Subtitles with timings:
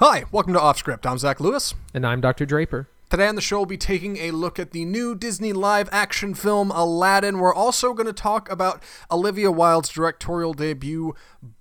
[0.00, 1.04] Hi, welcome to Offscript.
[1.06, 1.74] I'm Zach Lewis.
[1.92, 2.46] And I'm Dr.
[2.46, 2.88] Draper.
[3.10, 6.34] Today on the show, we'll be taking a look at the new Disney live action
[6.34, 7.40] film Aladdin.
[7.40, 8.80] We're also going to talk about
[9.10, 11.16] Olivia Wilde's directorial debut,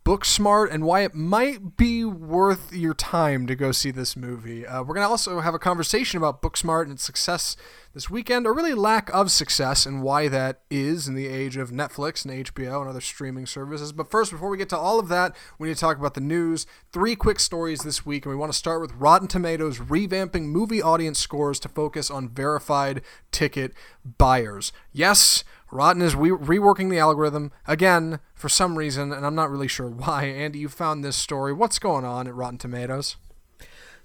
[0.08, 4.66] Booksmart, and why it might be worth your time to go see this movie.
[4.66, 7.58] Uh, we're going to also have a conversation about Booksmart and its success
[7.94, 11.72] this weekend, or really lack of success, and why that is in the age of
[11.72, 13.92] Netflix and HBO and other streaming services.
[13.92, 16.22] But first, before we get to all of that, we need to talk about the
[16.22, 16.66] news.
[16.94, 20.82] Three quick stories this week, and we want to start with Rotten Tomatoes revamping movie
[20.82, 23.02] audience scores to focus on verified
[23.34, 23.74] ticket
[24.06, 24.72] buyers.
[24.94, 29.68] Yes, Rotten is re- reworking the algorithm again for some reason, and I'm not really
[29.68, 30.26] sure why.
[30.26, 31.52] Andy, you found this story.
[31.52, 33.18] What's going on at Rotten Tomatoes?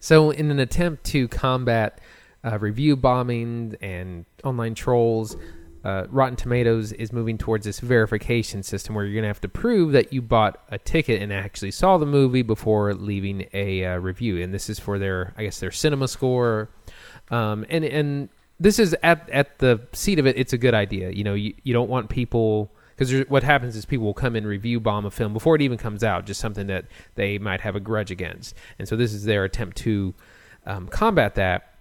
[0.00, 2.00] So, in an attempt to combat
[2.42, 5.36] uh, review bombing and online trolls,
[5.84, 9.48] uh, Rotten Tomatoes is moving towards this verification system where you're going to have to
[9.48, 13.96] prove that you bought a ticket and actually saw the movie before leaving a uh,
[13.96, 14.42] review.
[14.42, 16.70] And this is for their, I guess, their cinema score.
[17.30, 20.38] Um, and and this is at at the seat of it.
[20.38, 21.10] It's a good idea.
[21.10, 24.46] You know, you, you don't want people because what happens is people will come and
[24.46, 27.76] review bomb a film before it even comes out, just something that they might have
[27.76, 28.54] a grudge against.
[28.78, 30.14] And so this is their attempt to
[30.66, 31.74] um, combat that.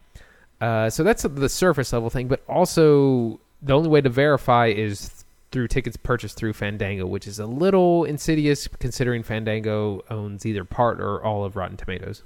[0.59, 5.25] Uh, so that's the surface level thing, but also the only way to verify is
[5.51, 11.01] through tickets purchased through Fandango, which is a little insidious considering Fandango owns either part
[11.01, 12.23] or all of Rotten Tomatoes.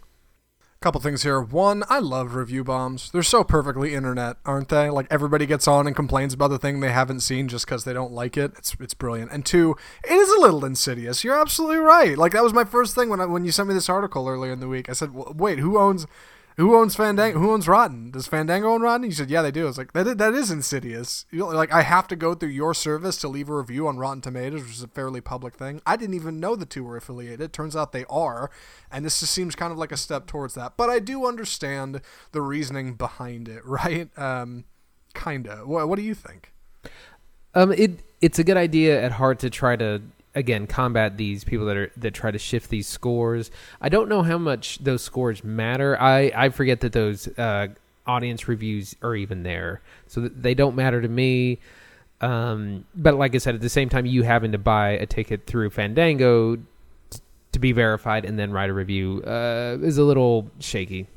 [0.85, 1.41] Couple things here.
[1.41, 3.09] One, I love review bombs.
[3.09, 4.91] They're so perfectly internet, aren't they?
[4.91, 7.93] Like everybody gets on and complains about the thing they haven't seen just because they
[7.93, 8.53] don't like it.
[8.55, 9.31] It's it's brilliant.
[9.31, 9.75] And two,
[10.07, 11.23] it is a little insidious.
[11.23, 12.15] You're absolutely right.
[12.15, 14.51] Like that was my first thing when I, when you sent me this article earlier
[14.51, 14.87] in the week.
[14.87, 16.05] I said, "Wait, who owns
[16.57, 17.37] who owns Fandango?
[17.37, 18.11] Who owns Rotten?
[18.11, 19.03] Does Fandango own Rotten?
[19.03, 19.63] He said, yeah, they do.
[19.63, 21.25] I was like, that, that is insidious.
[21.29, 23.97] You know, like, I have to go through your service to leave a review on
[23.97, 25.81] Rotten Tomatoes, which is a fairly public thing.
[25.85, 27.51] I didn't even know the two were affiliated.
[27.51, 28.49] Turns out they are.
[28.89, 30.77] And this just seems kind of like a step towards that.
[30.77, 34.09] But I do understand the reasoning behind it, right?
[34.17, 34.63] Um,
[35.13, 35.67] kind of.
[35.67, 36.53] What, what do you think?
[37.53, 40.01] Um, it it's a good idea at heart to try to
[40.35, 43.49] again combat these people that are that try to shift these scores.
[43.81, 45.99] I don't know how much those scores matter.
[45.99, 47.69] I I forget that those uh,
[48.05, 51.59] audience reviews are even there, so they don't matter to me.
[52.21, 55.45] Um, but like I said, at the same time, you having to buy a ticket
[55.45, 56.61] through Fandango t-
[57.51, 61.07] to be verified and then write a review uh, is a little shaky.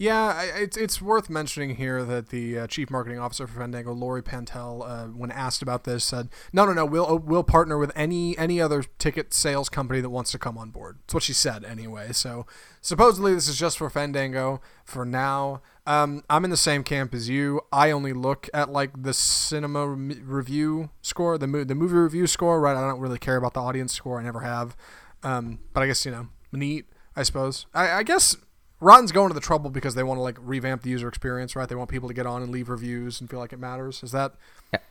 [0.00, 4.22] Yeah, it's it's worth mentioning here that the uh, chief marketing officer for Fandango, Lori
[4.22, 7.90] Pantel, uh, when asked about this, said, "No, no, no, we'll uh, we'll partner with
[7.96, 11.32] any any other ticket sales company that wants to come on board." That's what she
[11.32, 12.12] said anyway.
[12.12, 12.46] So
[12.80, 15.62] supposedly this is just for Fandango for now.
[15.84, 17.62] Um, I'm in the same camp as you.
[17.72, 22.28] I only look at like the cinema re- review score, the mo- the movie review
[22.28, 22.60] score.
[22.60, 24.20] Right, I don't really care about the audience score.
[24.20, 24.76] I never have.
[25.24, 26.86] Um, but I guess you know, neat.
[27.16, 27.66] I suppose.
[27.74, 28.36] I, I guess
[28.80, 31.68] Rotten's going to the trouble because they want to like revamp the user experience, right?
[31.68, 34.02] They want people to get on and leave reviews and feel like it matters.
[34.02, 34.34] Is that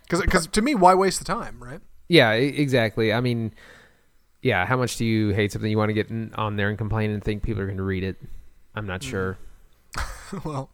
[0.04, 1.80] because because to me, why waste the time, right?
[2.10, 3.14] Yeah, exactly.
[3.14, 3.54] I mean,
[4.42, 4.66] yeah.
[4.66, 7.24] How much do you hate something you want to get on there and complain and
[7.24, 8.18] think people are going to read it?
[8.76, 9.10] I'm not mm.
[9.10, 9.38] sure.
[10.44, 10.72] well,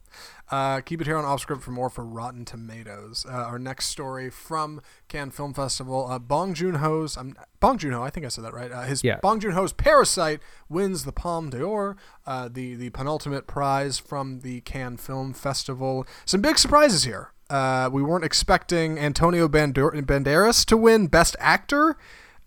[0.51, 3.25] uh, keep it here on Offscript for more for Rotten Tomatoes.
[3.27, 7.93] Uh, our next story from Cannes Film Festival: uh, Bong Joon Ho's um, Bong Joon
[7.93, 8.71] Ho, I think I said that right.
[8.71, 9.19] Uh, his yeah.
[9.21, 14.61] Bong Joon Ho's Parasite wins the Palme d'Or, uh, the the penultimate prize from the
[14.61, 16.05] Cannes Film Festival.
[16.25, 17.31] Some big surprises here.
[17.49, 21.97] Uh, we weren't expecting Antonio Banderas to win Best Actor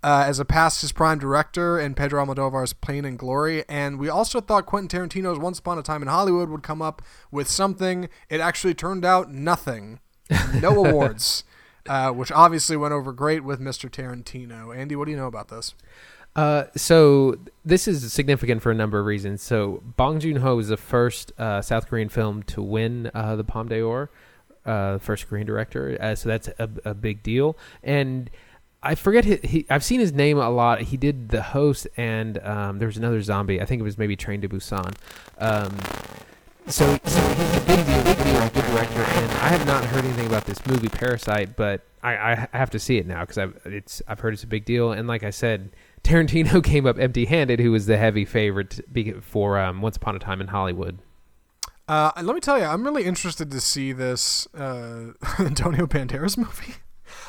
[0.06, 3.64] uh, as a past his prime director in Pedro Almodovar's Pain and Glory.
[3.68, 7.02] And we also thought Quentin Tarantino's Once Upon a Time in Hollywood would come up
[7.32, 8.08] with something.
[8.30, 9.98] It actually turned out nothing.
[10.60, 11.42] No awards,
[11.88, 13.90] uh, which obviously went over great with Mr.
[13.90, 14.74] Tarantino.
[14.74, 15.74] Andy, what do you know about this?
[16.36, 17.34] Uh, so
[17.64, 19.42] this is significant for a number of reasons.
[19.42, 23.42] So Bong Joon Ho is the first uh, South Korean film to win uh, the
[23.42, 24.08] Palme d'Or,
[24.64, 25.98] uh, first Korean director.
[26.00, 27.56] Uh, so that's a, a, big deal.
[27.82, 28.30] And
[28.86, 30.80] I forget he, I've seen his name a lot.
[30.80, 33.60] He did the host, and um, there was another zombie.
[33.60, 34.94] I think it was maybe Train to Busan.
[35.38, 35.76] Um,
[36.68, 39.02] so, so he's a big deal, big deal, good director.
[39.02, 42.78] And I have not heard anything about this movie Parasite, but I, I have to
[42.78, 44.92] see it now because I've it's I've heard it's a big deal.
[44.92, 45.70] And like I said,
[46.04, 48.80] Tarantino came up empty-handed, who was the heavy favorite
[49.20, 51.00] for um, Once Upon a Time in Hollywood.
[51.88, 56.74] Uh, let me tell you, I'm really interested to see this uh, Antonio Banderas movie.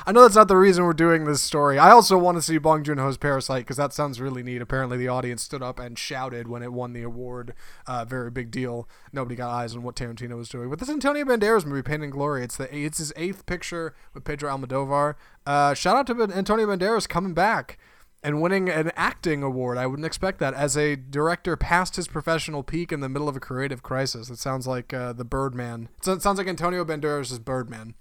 [0.05, 1.77] I know that's not the reason we're doing this story.
[1.77, 4.61] I also want to see Bong Joon Ho's Parasite because that sounds really neat.
[4.61, 7.53] Apparently, the audience stood up and shouted when it won the award.
[7.85, 8.87] Uh, very big deal.
[9.11, 10.69] Nobody got eyes on what Tarantino was doing.
[10.69, 14.23] But this Antonio Banderas movie, Pain and Glory, it's the it's his eighth picture with
[14.23, 15.15] Pedro Almodovar.
[15.45, 17.77] Uh, shout out to Antonio Banderas coming back.
[18.23, 19.77] and winning an acting award.
[19.77, 23.35] I wouldn't expect that as a director past his professional peak in the middle of
[23.35, 24.29] a creative crisis.
[24.29, 25.87] It sounds like uh, the Birdman.
[26.05, 27.93] It sounds like Antonio Banderas' is Birdman.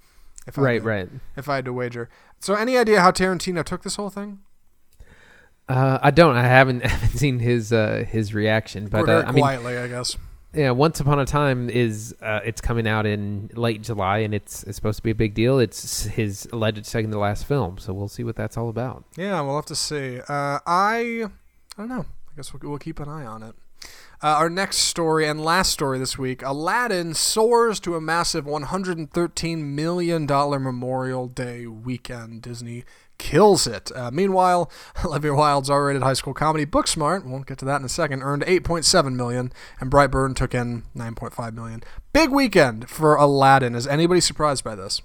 [0.47, 1.09] If right, I, right.
[1.37, 2.09] If I had to wager.
[2.39, 4.41] So, any idea how Tarantino took this whole thing?
[5.69, 6.37] Uh, I don't.
[6.37, 10.17] I haven't haven't seen his uh, his reaction, but uh, I mean, quietly, I guess.
[10.55, 14.63] Yeah, Once Upon a Time is uh, it's coming out in late July, and it's
[14.63, 15.59] it's supposed to be a big deal.
[15.59, 19.05] It's his alleged second to last film, so we'll see what that's all about.
[19.17, 20.21] Yeah, we'll have to see.
[20.21, 21.29] Uh, I I
[21.77, 22.07] don't know.
[22.33, 23.55] I guess we'll, we'll keep an eye on it.
[24.23, 29.59] Uh, our next story and last story this week Aladdin soars to a massive $113
[29.59, 32.43] million Memorial Day weekend.
[32.43, 32.85] Disney
[33.19, 33.91] kills it.
[33.95, 34.71] Uh, meanwhile,
[35.05, 38.43] Olivia Wilde's R-rated high school comedy Booksmart, won't get to that in a second, earned
[38.45, 41.83] 8.7 million, and Brightburn took in 9.5 million.
[42.13, 43.75] Big weekend for Aladdin.
[43.75, 45.03] Is anybody surprised by this?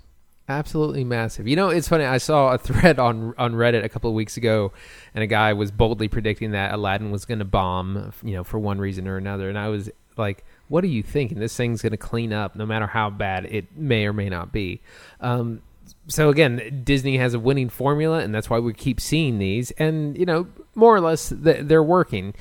[0.51, 1.47] Absolutely massive.
[1.47, 2.03] You know, it's funny.
[2.03, 4.71] I saw a thread on on Reddit a couple of weeks ago,
[5.15, 8.59] and a guy was boldly predicting that Aladdin was going to bomb, you know, for
[8.59, 9.49] one reason or another.
[9.49, 11.39] And I was like, "What are you thinking?
[11.39, 14.51] This thing's going to clean up, no matter how bad it may or may not
[14.51, 14.81] be."
[15.21, 15.61] Um,
[16.07, 19.71] so again, Disney has a winning formula, and that's why we keep seeing these.
[19.71, 22.33] And you know, more or less, they're working.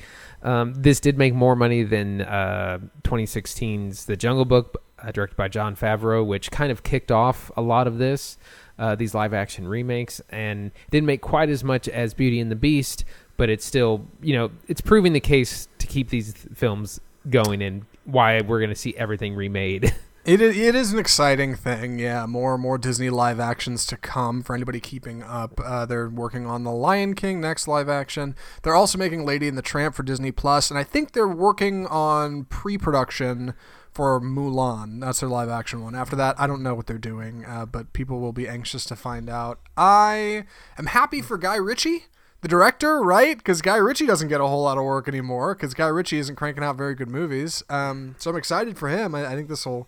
[0.43, 5.47] Um, this did make more money than uh, 2016's The Jungle Book, uh, directed by
[5.47, 8.37] Jon Favreau, which kind of kicked off a lot of this,
[8.79, 12.55] uh, these live action remakes, and didn't make quite as much as Beauty and the
[12.55, 13.03] Beast,
[13.37, 16.99] but it's still, you know, it's proving the case to keep these films
[17.29, 19.93] going and why we're going to see everything remade.
[20.23, 22.27] It is, it is an exciting thing, yeah.
[22.27, 25.59] More and more Disney live actions to come for anybody keeping up.
[25.59, 28.35] Uh, they're working on The Lion King next live action.
[28.61, 31.87] They're also making Lady and the Tramp for Disney Plus, and I think they're working
[31.87, 33.55] on pre-production
[33.93, 35.01] for Mulan.
[35.01, 35.95] That's their live action one.
[35.95, 38.95] After that, I don't know what they're doing, uh, but people will be anxious to
[38.95, 39.59] find out.
[39.75, 40.45] I
[40.77, 42.05] am happy for Guy Ritchie
[42.41, 43.37] the director, right?
[43.37, 46.35] Because Guy Ritchie doesn't get a whole lot of work anymore because Guy Ritchie isn't
[46.35, 47.63] cranking out very good movies.
[47.69, 49.15] Um, so I'm excited for him.
[49.15, 49.87] I, I think this will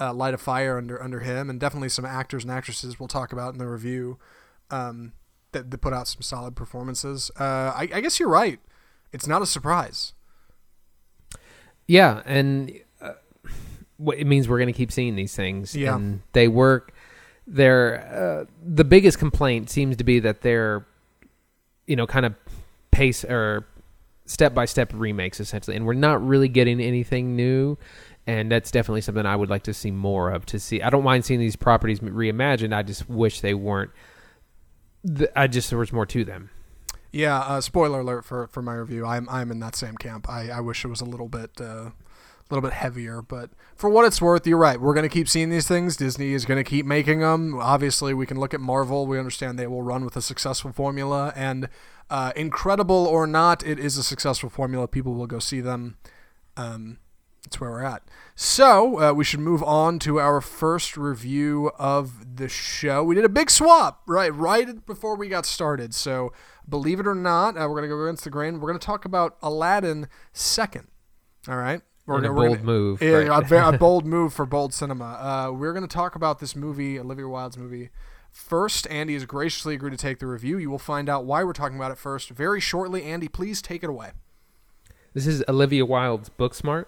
[0.00, 3.32] uh, light a fire under under him, and definitely some actors and actresses we'll talk
[3.32, 4.18] about in the review
[4.70, 5.12] um,
[5.50, 7.32] that, that put out some solid performances.
[7.38, 8.60] Uh, I, I, guess you're right.
[9.12, 10.12] It's not a surprise.
[11.88, 12.80] Yeah, and
[14.16, 15.74] it means we're going to keep seeing these things.
[15.74, 15.96] Yeah.
[15.96, 16.92] and they work.
[17.46, 20.86] They're uh, the biggest complaint seems to be that they're,
[21.86, 22.34] you know, kind of
[22.90, 23.66] pace or
[24.26, 27.78] step by step remakes essentially, and we're not really getting anything new
[28.28, 30.44] and that's definitely something I would like to see more of.
[30.46, 32.74] To see, I don't mind seeing these properties reimagined.
[32.74, 33.90] I just wish they weren't.
[35.34, 36.50] I just there was more to them.
[37.10, 37.38] Yeah.
[37.38, 39.06] Uh, spoiler alert for, for my review.
[39.06, 40.28] I'm I'm in that same camp.
[40.28, 41.90] I, I wish it was a little bit uh,
[42.50, 44.80] a little bit heavier, but for what it's worth, you're right.
[44.80, 45.96] We're going to keep seeing these things.
[45.96, 47.58] Disney is going to keep making them.
[47.60, 49.06] Obviously, we can look at Marvel.
[49.06, 51.68] We understand they will run with a successful formula, and
[52.10, 54.88] uh, incredible or not, it is a successful formula.
[54.88, 55.98] People will go see them.
[56.56, 56.98] Um,
[57.44, 58.02] that's where we're at.
[58.34, 63.02] So uh, we should move on to our first review of the show.
[63.02, 65.94] We did a big swap right right before we got started.
[65.94, 66.32] So
[66.68, 68.60] believe it or not, uh, we're gonna go against the grain.
[68.60, 70.88] We're gonna talk about Aladdin second.
[71.48, 71.80] All right.
[72.08, 73.02] We're gonna, a bold gonna, move.
[73.02, 73.52] Yeah, right.
[73.52, 75.04] a, a, bold move for bold cinema.
[75.04, 77.90] Uh, we're going to talk about this movie, Olivia Wilde's movie.
[78.30, 80.56] First, Andy has graciously agreed to take the review.
[80.56, 83.04] You will find out why we're talking about it first very shortly.
[83.04, 84.12] Andy, please take it away.
[85.12, 86.86] This is Olivia Wilde's Booksmart.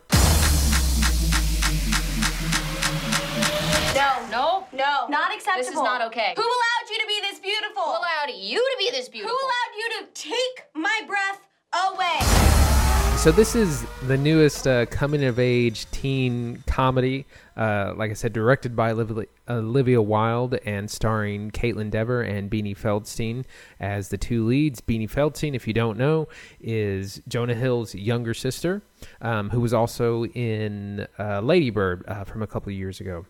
[4.30, 5.06] No, no.
[5.08, 5.58] Not acceptable.
[5.58, 6.32] This is not okay.
[6.34, 7.82] Who allowed you to be this beautiful?
[7.82, 9.36] Who allowed you to be this beautiful?
[9.36, 12.79] Who allowed you to take my breath away?
[13.20, 17.26] So this is the newest uh, coming of age teen comedy.
[17.54, 22.74] Uh, like I said, directed by Olivia, Olivia Wilde and starring Kaitlyn Dever and Beanie
[22.74, 23.44] Feldstein
[23.78, 24.80] as the two leads.
[24.80, 26.28] Beanie Feldstein, if you don't know,
[26.62, 28.80] is Jonah Hill's younger sister,
[29.20, 33.26] um, who was also in uh, Ladybird uh, from a couple years ago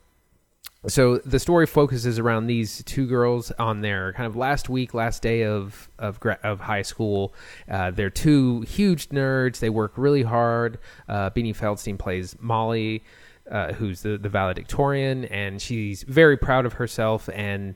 [0.87, 5.23] so the story focuses around these two girls on their kind of last week, last
[5.23, 7.35] day of of, of high school.
[7.69, 9.59] Uh, they're two huge nerds.
[9.59, 10.79] They work really hard.
[11.09, 13.05] Uh, Beanie Feldstein plays Molly,
[13.51, 17.75] uh, who's the, the valedictorian, and she's very proud of herself and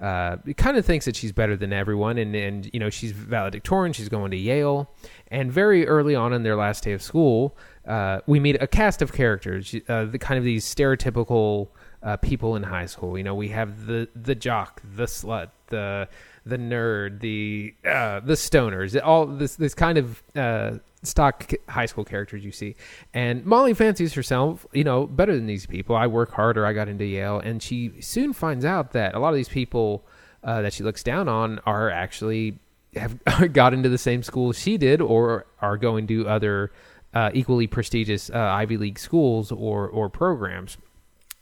[0.00, 2.18] uh, kind of thinks that she's better than everyone.
[2.18, 3.92] And, and, you know, she's valedictorian.
[3.92, 4.90] She's going to Yale.
[5.28, 7.56] And very early on in their last day of school,
[7.86, 11.68] uh, we meet a cast of characters, uh, the kind of these stereotypical
[12.04, 13.16] uh, people in high school.
[13.16, 16.08] You know, we have the the jock, the slut, the
[16.44, 22.04] the nerd, the uh, the stoners, all this this kind of uh, stock high school
[22.04, 22.76] characters you see.
[23.14, 25.96] And Molly fancies herself, you know, better than these people.
[25.96, 26.66] I work harder.
[26.66, 30.04] I got into Yale, and she soon finds out that a lot of these people
[30.42, 32.58] uh, that she looks down on are actually
[32.96, 33.18] have
[33.52, 36.70] got into the same school she did, or are going to other
[37.14, 40.76] uh, equally prestigious uh, Ivy League schools or or programs.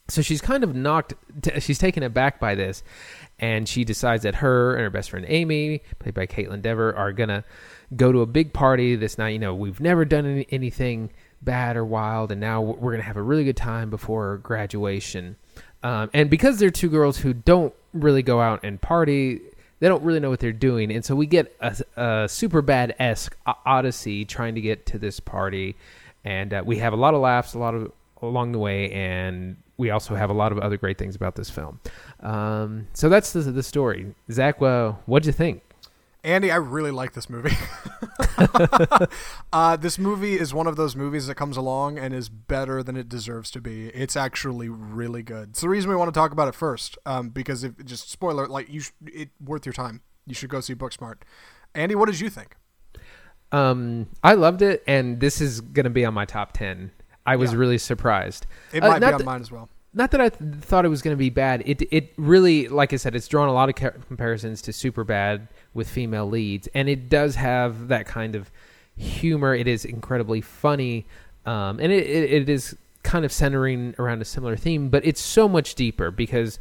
[0.09, 1.15] So she's kind of knocked.
[1.61, 2.83] She's taken aback by this,
[3.39, 7.13] and she decides that her and her best friend Amy, played by Kaitlyn Dever, are
[7.13, 7.45] gonna
[7.95, 9.31] go to a big party this night.
[9.31, 13.17] You know, we've never done any, anything bad or wild, and now we're gonna have
[13.17, 15.37] a really good time before graduation.
[15.83, 19.41] Um, and because they're two girls who don't really go out and party,
[19.81, 22.95] they don't really know what they're doing, and so we get a, a super bad
[22.99, 25.77] esque odyssey trying to get to this party,
[26.25, 29.57] and uh, we have a lot of laughs, a lot of along the way, and
[29.83, 31.81] we also have a lot of other great things about this film.
[32.21, 34.15] Um, so that's the, the story.
[34.31, 35.63] Zach, well, what'd you think?
[36.25, 37.57] Andy, I really like this movie.
[39.53, 42.97] uh, this movie is one of those movies that comes along and is better than
[42.97, 43.89] it deserves to be.
[43.89, 45.51] It's actually really good.
[45.51, 48.47] It's the reason we want to talk about it first, um, because if just spoiler,
[48.47, 50.01] like you, sh- it worth your time.
[50.27, 51.17] You should go see Booksmart.
[51.75, 52.55] Andy, what did you think?
[53.51, 56.93] Um, I loved it, and this is going to be on my top ten.
[57.27, 57.59] I was Yeah.
[57.59, 58.47] really surprised.
[58.73, 59.69] It Uh, might be on that- mine as well.
[59.95, 61.63] Not that I th- thought it was going to be bad.
[61.67, 65.05] It it really, like I said, it's drawn a lot of ca- comparisons to Super
[65.05, 68.51] Bad with female leads, and it does have that kind of
[68.97, 69.55] humor.
[69.55, 71.07] It is incredibly funny,
[71.45, 75.21] um, and it, it, it is kind of centering around a similar theme, but it's
[75.21, 76.59] so much deeper because.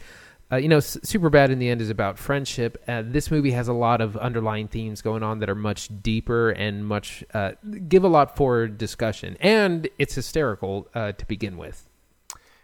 [0.53, 2.83] Uh, you know, S- Super Bad in the end is about friendship.
[2.85, 6.49] Uh, this movie has a lot of underlying themes going on that are much deeper
[6.49, 7.51] and much uh,
[7.87, 11.87] give a lot for discussion, and it's hysterical uh, to begin with.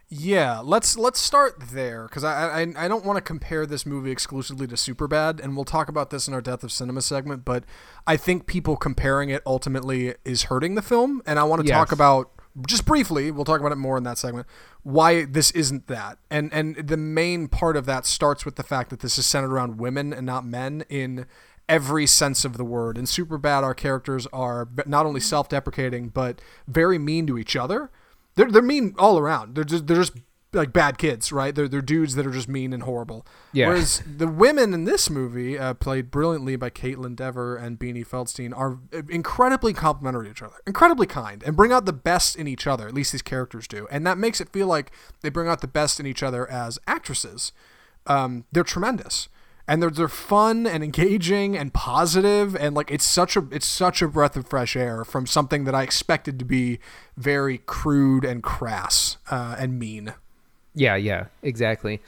[0.09, 4.09] Yeah, let's let's start there because I, I I don't want to compare this movie
[4.09, 7.43] exclusively to Superbad, and we'll talk about this in our Death of Cinema segment.
[7.43, 7.65] But
[8.05, 11.91] I think people comparing it ultimately is hurting the film, and I want to talk
[11.91, 12.31] about
[12.65, 13.31] just briefly.
[13.31, 14.47] We'll talk about it more in that segment.
[14.83, 18.91] Why this isn't that, and and the main part of that starts with the fact
[18.91, 21.25] that this is centered around women and not men in
[21.67, 22.97] every sense of the word.
[22.97, 27.91] In Superbad, our characters are not only self-deprecating but very mean to each other
[28.37, 29.55] they're they're mean all around.
[29.55, 30.13] They're just they're just
[30.53, 31.53] like bad kids, right?
[31.53, 33.25] They're they're dudes that are just mean and horrible.
[33.51, 33.67] Yeah.
[33.67, 38.57] Whereas the women in this movie, uh, played brilliantly by Kaitlyn Dever and Beanie Feldstein,
[38.57, 38.79] are
[39.09, 42.87] incredibly complimentary to each other, incredibly kind, and bring out the best in each other.
[42.87, 44.91] At least these characters do, and that makes it feel like
[45.21, 47.51] they bring out the best in each other as actresses.
[48.05, 49.27] Um, they're tremendous
[49.67, 54.01] and they're they're fun and engaging and positive and like it's such a it's such
[54.01, 56.79] a breath of fresh air from something that I expected to be
[57.17, 60.13] very crude and crass uh, and mean.
[60.73, 62.01] Yeah, yeah, exactly.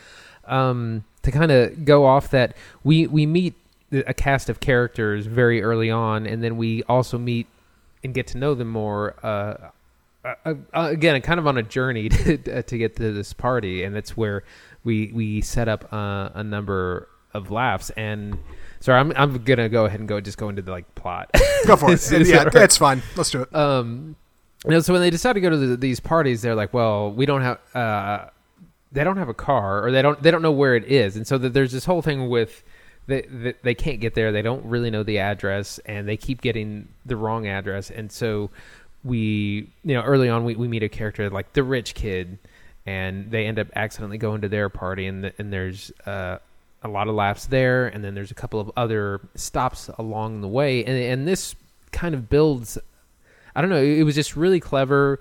[0.45, 3.55] Um, to kind of go off that, we we meet
[3.91, 7.47] a cast of characters very early on, and then we also meet
[8.03, 9.15] and get to know them more.
[9.23, 9.69] Uh,
[10.23, 13.95] uh, uh, again, kind of on a journey to, to get to this party, and
[13.95, 14.43] that's where
[14.83, 17.89] we we set up uh, a number of laughs.
[17.91, 18.37] And
[18.79, 21.29] sorry, I'm I'm gonna go ahead and go just go into the like plot.
[21.65, 22.01] Go for it.
[22.27, 22.53] Yeah, that right?
[22.53, 23.01] that's fine.
[23.15, 23.55] Let's do it.
[23.55, 24.15] um
[24.65, 27.11] you know so when they decide to go to the, these parties they're like well
[27.13, 28.25] we don't have uh
[28.91, 31.25] they don't have a car or they don't they don't know where it is and
[31.25, 32.61] so that there's this whole thing with
[33.07, 36.41] they, they they can't get there they don't really know the address and they keep
[36.41, 38.49] getting the wrong address and so
[39.05, 42.37] we you know early on we, we meet a character like the rich kid
[42.85, 46.37] and they end up accidentally going to their party and the, and there's uh
[46.83, 50.47] a lot of laughs there and then there's a couple of other stops along the
[50.47, 51.55] way and and this
[51.91, 52.77] kind of builds
[53.55, 53.81] I don't know.
[53.81, 55.19] It was just really clever,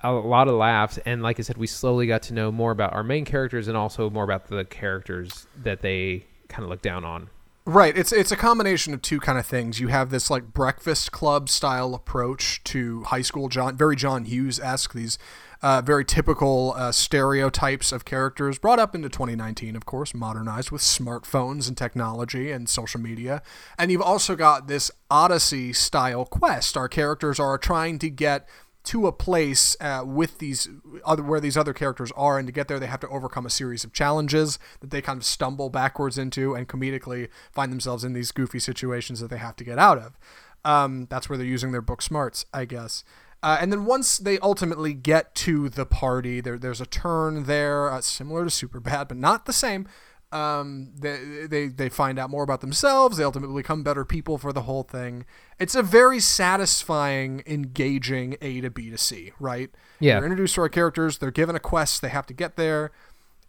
[0.00, 2.92] a lot of laughs, and like I said, we slowly got to know more about
[2.92, 7.04] our main characters and also more about the characters that they kind of look down
[7.04, 7.28] on.
[7.66, 7.96] Right.
[7.96, 9.80] It's it's a combination of two kind of things.
[9.80, 14.60] You have this like breakfast club style approach to high school John very John Hughes
[14.60, 15.18] esque these
[15.64, 20.82] uh, very typical uh, stereotypes of characters brought up into 2019, of course, modernized with
[20.82, 23.40] smartphones and technology and social media.
[23.78, 26.76] And you've also got this Odyssey style quest.
[26.76, 28.46] Our characters are trying to get
[28.84, 30.68] to a place uh, with these
[31.02, 33.50] other where these other characters are, and to get there, they have to overcome a
[33.50, 38.12] series of challenges that they kind of stumble backwards into, and comedically find themselves in
[38.12, 40.18] these goofy situations that they have to get out of.
[40.62, 43.02] Um, that's where they're using their book smarts, I guess.
[43.44, 47.90] Uh, and then once they ultimately get to the party, there, there's a turn there,
[47.90, 49.86] uh, similar to Superbad, but not the same.
[50.32, 53.18] Um, they, they they find out more about themselves.
[53.18, 55.26] They ultimately become better people for the whole thing.
[55.60, 59.68] It's a very satisfying, engaging A to B to C, right?
[60.00, 60.14] Yeah.
[60.14, 61.18] They're introduced to our characters.
[61.18, 62.00] They're given a quest.
[62.00, 62.92] They have to get there.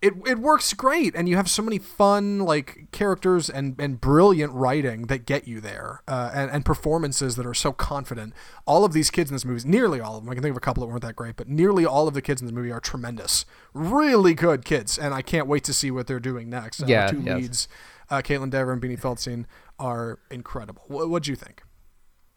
[0.05, 4.53] It, it works great and you have so many fun like characters and, and brilliant
[4.53, 8.33] writing that get you there uh, and, and performances that are so confident.
[8.65, 10.57] All of these kids in this movie nearly all of them i can think of
[10.57, 12.71] a couple that weren't that great but nearly all of the kids in the movie
[12.71, 13.45] are tremendous.
[13.73, 16.83] Really good kids and i can't wait to see what they're doing next.
[16.83, 17.35] Uh, Yeah, the two yes.
[17.37, 17.67] leads
[18.09, 19.45] uh, kaitlyn dever and beanie feldstein
[19.79, 20.83] are incredible.
[20.87, 21.63] What what'd you think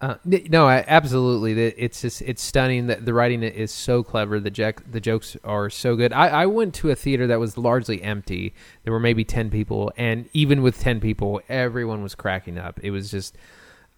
[0.00, 1.60] Uh, no, I, absolutely.
[1.60, 2.86] It's just it's stunning.
[2.86, 4.38] that the writing is so clever.
[4.38, 6.12] The jack, the jokes are so good.
[6.12, 8.54] I, I went to a theater that was largely empty.
[8.84, 12.78] There were maybe ten people, and even with ten people, everyone was cracking up.
[12.80, 13.36] It was just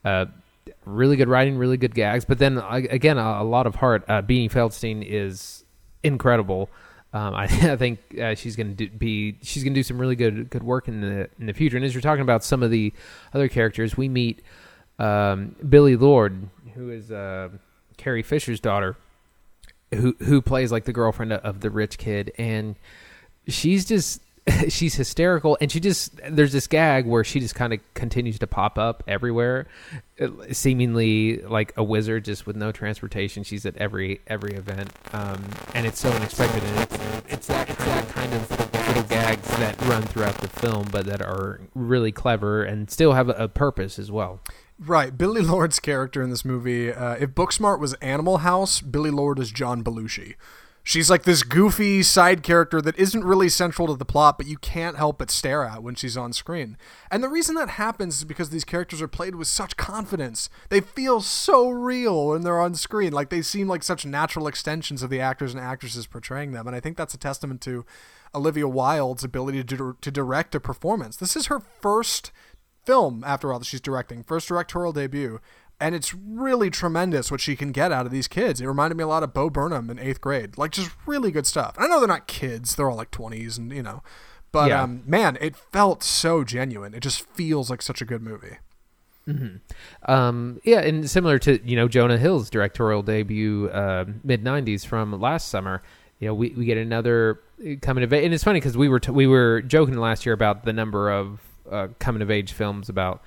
[0.02, 0.26] uh,
[0.86, 2.24] really good writing, really good gags.
[2.24, 4.02] But then again, a, a lot of heart.
[4.08, 5.64] Uh, Beanie Feldstein is
[6.02, 6.70] incredible.
[7.12, 10.16] Um, I, I think uh, she's going to be she's going to do some really
[10.16, 11.76] good good work in the in the future.
[11.76, 12.92] And as you're talking about some of the
[13.34, 14.40] other characters, we meet
[15.00, 17.48] um, Billie Lourd, who is uh,
[17.96, 18.96] Carrie Fisher's daughter,
[19.92, 22.76] who who plays like the girlfriend of the rich kid, and
[23.48, 24.22] she's just
[24.68, 28.46] she's hysterical, and she just there's this gag where she just kind of continues to
[28.46, 29.66] pop up everywhere,
[30.52, 33.42] seemingly like a wizard, just with no transportation.
[33.42, 35.42] She's at every every event, um,
[35.74, 38.50] and it's so unexpected, and it's it's that it's that kind of
[38.88, 43.28] little gags that run throughout the film, but that are really clever and still have
[43.28, 44.40] a purpose as well.
[44.82, 46.90] Right, Billie Lourd's character in this movie.
[46.90, 50.36] Uh, if Booksmart was Animal House, Billie Lourd is John Belushi.
[50.82, 54.56] She's like this goofy side character that isn't really central to the plot, but you
[54.56, 56.78] can't help but stare at when she's on screen.
[57.10, 60.48] And the reason that happens is because these characters are played with such confidence.
[60.70, 63.12] They feel so real when they're on screen.
[63.12, 66.66] Like they seem like such natural extensions of the actors and actresses portraying them.
[66.66, 67.84] And I think that's a testament to
[68.34, 71.16] Olivia Wilde's ability to, to direct a performance.
[71.16, 72.32] This is her first
[72.90, 75.40] film, after all, that she's directing, first directorial debut.
[75.82, 78.60] And it's really tremendous what she can get out of these kids.
[78.60, 80.58] It reminded me a lot of Bo Burnham in eighth grade.
[80.58, 81.74] Like, just really good stuff.
[81.78, 84.02] I know they're not kids, they're all like 20s and, you know.
[84.52, 84.82] But, Yeah.
[84.82, 86.92] um, man, it felt so genuine.
[86.92, 88.58] It just feels like such a good movie.
[90.06, 95.18] Um, yeah, and similar to you know Jonah Hill's directorial debut, uh, mid '90s from
[95.20, 95.82] last summer.
[96.18, 98.88] You know, we, we get another uh, coming of age, and it's funny because we
[98.88, 101.40] were t- we were joking last year about the number of
[101.70, 103.22] uh, coming of age films about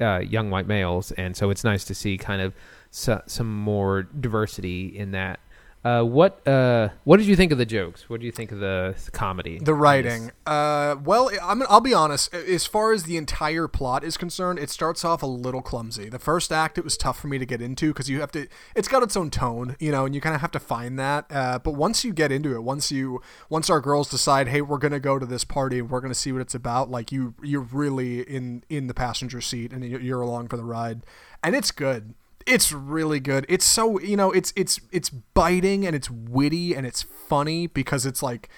[0.00, 2.54] uh, young white males, and so it's nice to see kind of
[2.90, 5.40] so, some more diversity in that.
[5.84, 8.10] Uh, what uh, what did you think of the jokes?
[8.10, 9.60] What do you think of the comedy?
[9.60, 10.32] The writing.
[10.44, 12.34] Uh, well, I'm, I'll be honest.
[12.34, 16.08] As far as the entire plot is concerned, it starts off a little clumsy.
[16.08, 18.48] The first act, it was tough for me to get into because you have to.
[18.74, 21.26] It's got its own tone, you know, and you kind of have to find that.
[21.30, 24.78] Uh, but once you get into it, once you, once our girls decide, hey, we're
[24.78, 27.60] gonna go to this party and we're gonna see what it's about, like you, you're
[27.60, 31.06] really in in the passenger seat and you're you're along for the ride,
[31.44, 32.14] and it's good
[32.48, 33.46] it's really good.
[33.48, 38.06] It's so you know, it's it's it's biting and it's witty and it's funny because
[38.06, 38.48] it's like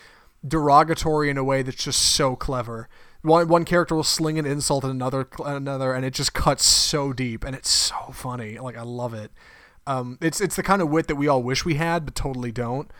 [0.46, 2.88] derogatory in a way that's just so clever.
[3.22, 7.12] One one character will sling an insult at another another, and it just cuts so
[7.12, 8.58] deep and it's so funny.
[8.58, 9.30] Like I love it.
[9.86, 12.52] Um, it's it's the kind of wit that we all wish we had, but totally
[12.52, 12.90] don't.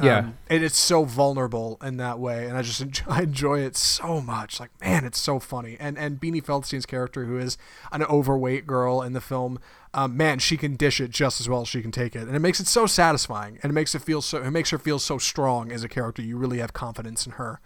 [0.00, 0.18] Yeah.
[0.18, 3.76] Um, and it's so vulnerable in that way, and I just enjoy, I enjoy it
[3.76, 4.60] so much.
[4.60, 5.76] Like, man, it's so funny.
[5.78, 7.58] And and Beanie Feldstein's character, who is
[7.92, 9.58] an overweight girl in the film,
[9.94, 12.36] um, man, she can dish it just as well as she can take it, and
[12.36, 14.98] it makes it so satisfying, and it makes it feel so it makes her feel
[14.98, 16.22] so strong as a character.
[16.22, 17.60] You really have confidence in her.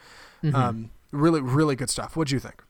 [0.55, 2.17] Um, really, really good stuff.
[2.17, 2.63] What do you think?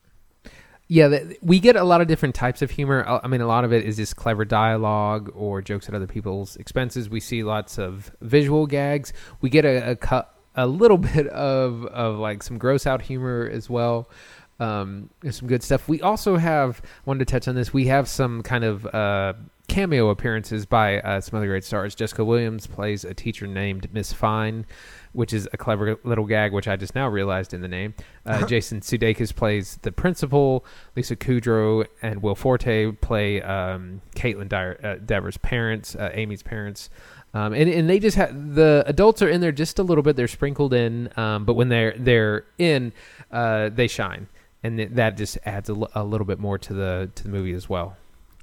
[0.87, 3.03] Yeah, we get a lot of different types of humor.
[3.07, 6.07] Uh, I mean, a lot of it is just clever dialogue or jokes at other
[6.07, 7.09] people's expenses.
[7.09, 9.13] We see lots of visual gags.
[9.41, 13.69] We get a a, a little bit of of like some gross out humor as
[13.69, 14.09] well.
[14.59, 15.89] Um, some good stuff.
[15.89, 17.73] We also have wanted to touch on this.
[17.73, 19.33] We have some kind of uh,
[19.67, 21.95] cameo appearances by uh, some other great stars.
[21.95, 24.65] Jessica Williams plays a teacher named Miss Fine,
[25.13, 27.93] which is a clever little gag, which I just now realized in the name.
[28.25, 30.65] Uh, Jason Sudeikis plays the principal.
[30.95, 36.89] Lisa Kudrow and Will Forte play um, Caitlin Dyer, uh, Devers' parents, uh, Amy's parents.
[37.33, 40.15] Um, and, and they just have the adults are in there just a little bit.
[40.15, 42.93] They're sprinkled in, um, but when they're they're in,
[43.31, 44.27] uh, they shine,
[44.63, 47.29] and th- that just adds a, l- a little bit more to the to the
[47.29, 47.97] movie as well.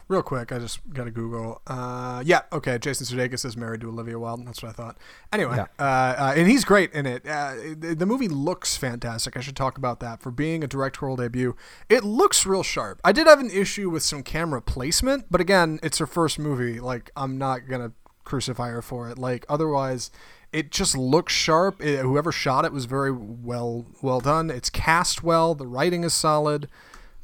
[0.08, 1.62] Real quick, I just got to Google.
[1.68, 2.78] Uh, yeah, okay.
[2.78, 4.44] Jason Sudeikis is married to Olivia Wilde.
[4.44, 4.96] That's what I thought.
[5.32, 5.66] Anyway, Yeah.
[5.78, 5.82] uh,
[6.20, 7.24] uh, and he's great in it.
[7.24, 9.36] Uh, the, the movie looks fantastic.
[9.36, 11.54] I should talk about that for being a directorial debut.
[11.88, 13.00] It looks real sharp.
[13.04, 16.80] I did have an issue with some camera placement, but again, it's her first movie.
[16.80, 17.92] Like, I'm not gonna
[18.24, 19.16] crucify her for it.
[19.16, 20.10] Like, otherwise,
[20.52, 21.82] it just looks sharp.
[21.82, 24.50] It, whoever shot it was very well well done.
[24.50, 25.54] It's cast well.
[25.54, 26.68] The writing is solid.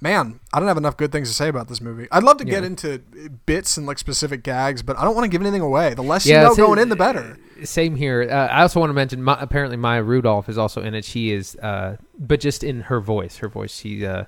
[0.00, 2.06] man, I don't have enough good things to say about this movie.
[2.12, 2.98] I'd love to get into
[3.46, 5.94] bits and like specific gags, but I don't want to give anything away.
[5.94, 7.38] The less Yeah, you know so- going in, the better.
[7.64, 8.28] Same here.
[8.30, 11.06] Uh, I also want to mention, my, apparently, Maya Rudolph is also in it.
[11.06, 13.38] She is, uh, but just in her voice.
[13.38, 13.74] Her voice.
[13.74, 14.24] She uh,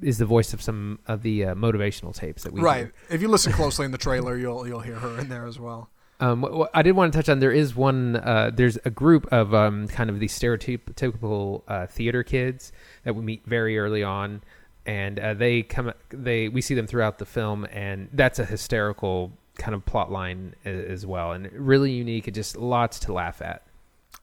[0.00, 2.90] is the voice of some of the uh, motivational tapes that we Right.
[3.10, 5.90] If you listen closely in the trailer, you'll you'll hear her in there as well.
[6.18, 7.40] Um, I did want to touch on.
[7.40, 8.16] There is one.
[8.16, 12.72] Uh, there's a group of um, kind of these stereotypical uh, theater kids
[13.04, 14.42] that we meet very early on,
[14.86, 15.92] and uh, they come.
[16.08, 20.54] They we see them throughout the film, and that's a hysterical kind of plot line
[20.64, 22.26] as well, and really unique.
[22.26, 23.62] and just lots to laugh at.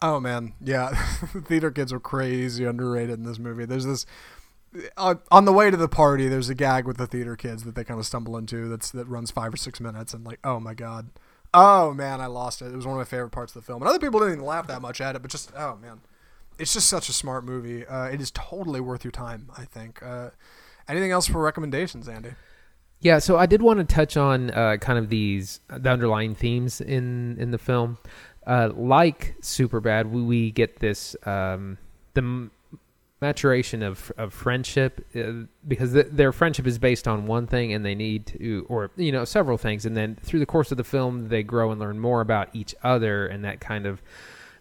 [0.02, 0.88] Oh man, yeah,
[1.46, 3.66] theater kids are crazy underrated in this movie.
[3.66, 4.04] There's this
[4.96, 6.28] uh, on the way to the party.
[6.28, 8.68] There's a gag with the theater kids that they kind of stumble into.
[8.68, 11.10] That's that runs five or six minutes, and like, oh my god,
[11.54, 12.66] oh man, I lost it.
[12.66, 14.44] It was one of my favorite parts of the film, and other people didn't even
[14.44, 16.00] laugh that much at it, but just oh man,
[16.58, 17.86] it's just such a smart movie.
[17.86, 19.50] Uh, it is totally worth your time.
[19.56, 20.02] I think.
[20.02, 20.30] Uh,
[20.88, 22.30] anything else for recommendations, Andy?
[23.00, 26.80] Yeah, so I did want to touch on uh, kind of these the underlying themes
[26.80, 27.98] in in the film.
[28.46, 31.78] Uh, like Superbad, we, we get this um,
[32.14, 32.50] the
[33.28, 37.84] maturation of of friendship uh, because th- their friendship is based on one thing, and
[37.84, 40.84] they need to, or you know, several things, and then through the course of the
[40.84, 44.02] film, they grow and learn more about each other, and that kind of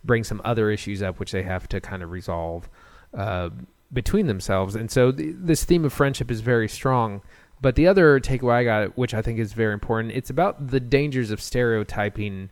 [0.04, 2.70] brings some other issues up, which they have to kind of resolve
[3.18, 3.50] uh,
[3.92, 4.76] between themselves.
[4.76, 7.22] And so th- this theme of friendship is very strong.
[7.62, 10.82] But the other takeaway I got, which I think is very important, it's about the
[10.82, 12.50] dangers of stereotyping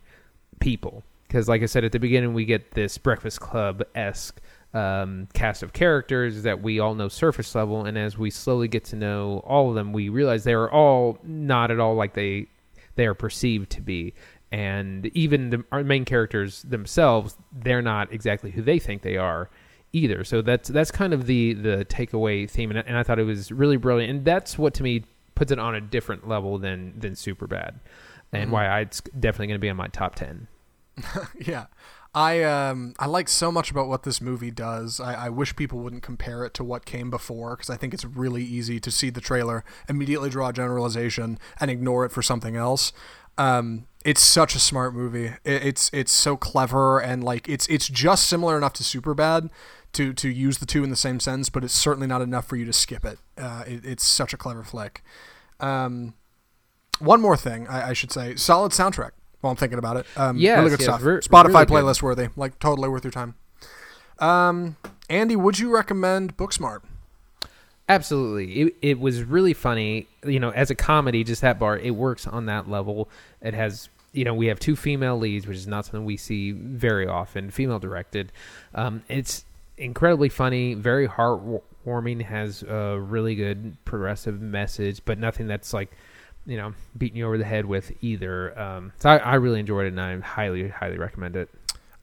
[0.60, 1.02] people.
[1.26, 4.40] Because, like I said at the beginning, we get this Breakfast Club esque
[4.74, 8.84] um, cast of characters that we all know surface level, and as we slowly get
[8.86, 12.46] to know all of them, we realize they are all not at all like they
[12.96, 14.14] they are perceived to be.
[14.50, 19.48] And even the our main characters themselves, they're not exactly who they think they are
[19.94, 20.24] either.
[20.24, 23.24] So that's that's kind of the the takeaway theme, and, I- and I thought it
[23.24, 24.10] was really brilliant.
[24.10, 25.04] And that's what to me
[25.34, 27.80] puts it on a different level than than super bad,
[28.32, 30.48] and why I, it's definitely going to be on my top ten.
[31.40, 31.66] yeah.
[32.14, 35.00] I um I like so much about what this movie does.
[35.00, 38.04] I, I wish people wouldn't compare it to what came before because I think it's
[38.04, 42.54] really easy to see the trailer, immediately draw a generalization, and ignore it for something
[42.54, 42.92] else.
[43.38, 45.26] Um, it's such a smart movie.
[45.44, 49.48] It, it's it's so clever and like it's it's just similar enough to Superbad
[49.94, 52.56] to to use the two in the same sentence, but it's certainly not enough for
[52.56, 53.18] you to skip it.
[53.38, 55.02] Uh, it it's such a clever flick.
[55.60, 56.12] Um,
[56.98, 59.12] one more thing I, I should say: solid soundtrack.
[59.42, 61.02] While I'm thinking about it, um, Yes, really good yes, stuff.
[61.04, 61.68] re- Spotify really good.
[61.68, 63.34] playlist worthy, like totally worth your time.
[64.18, 64.76] Um,
[65.10, 66.80] Andy, would you recommend Booksmart?
[67.88, 68.52] Absolutely.
[68.60, 70.06] It, it was really funny.
[70.24, 73.08] You know, as a comedy, just that bar, it works on that level.
[73.40, 76.52] It has, you know, we have two female leads, which is not something we see
[76.52, 78.30] very often, female directed.
[78.74, 79.44] Um, it's
[79.76, 85.90] incredibly funny, very heartwarming, has a really good progressive message, but nothing that's like,
[86.46, 88.58] you know, beating you over the head with either.
[88.58, 91.48] Um, so I, I really enjoyed it, and I highly, highly recommend it.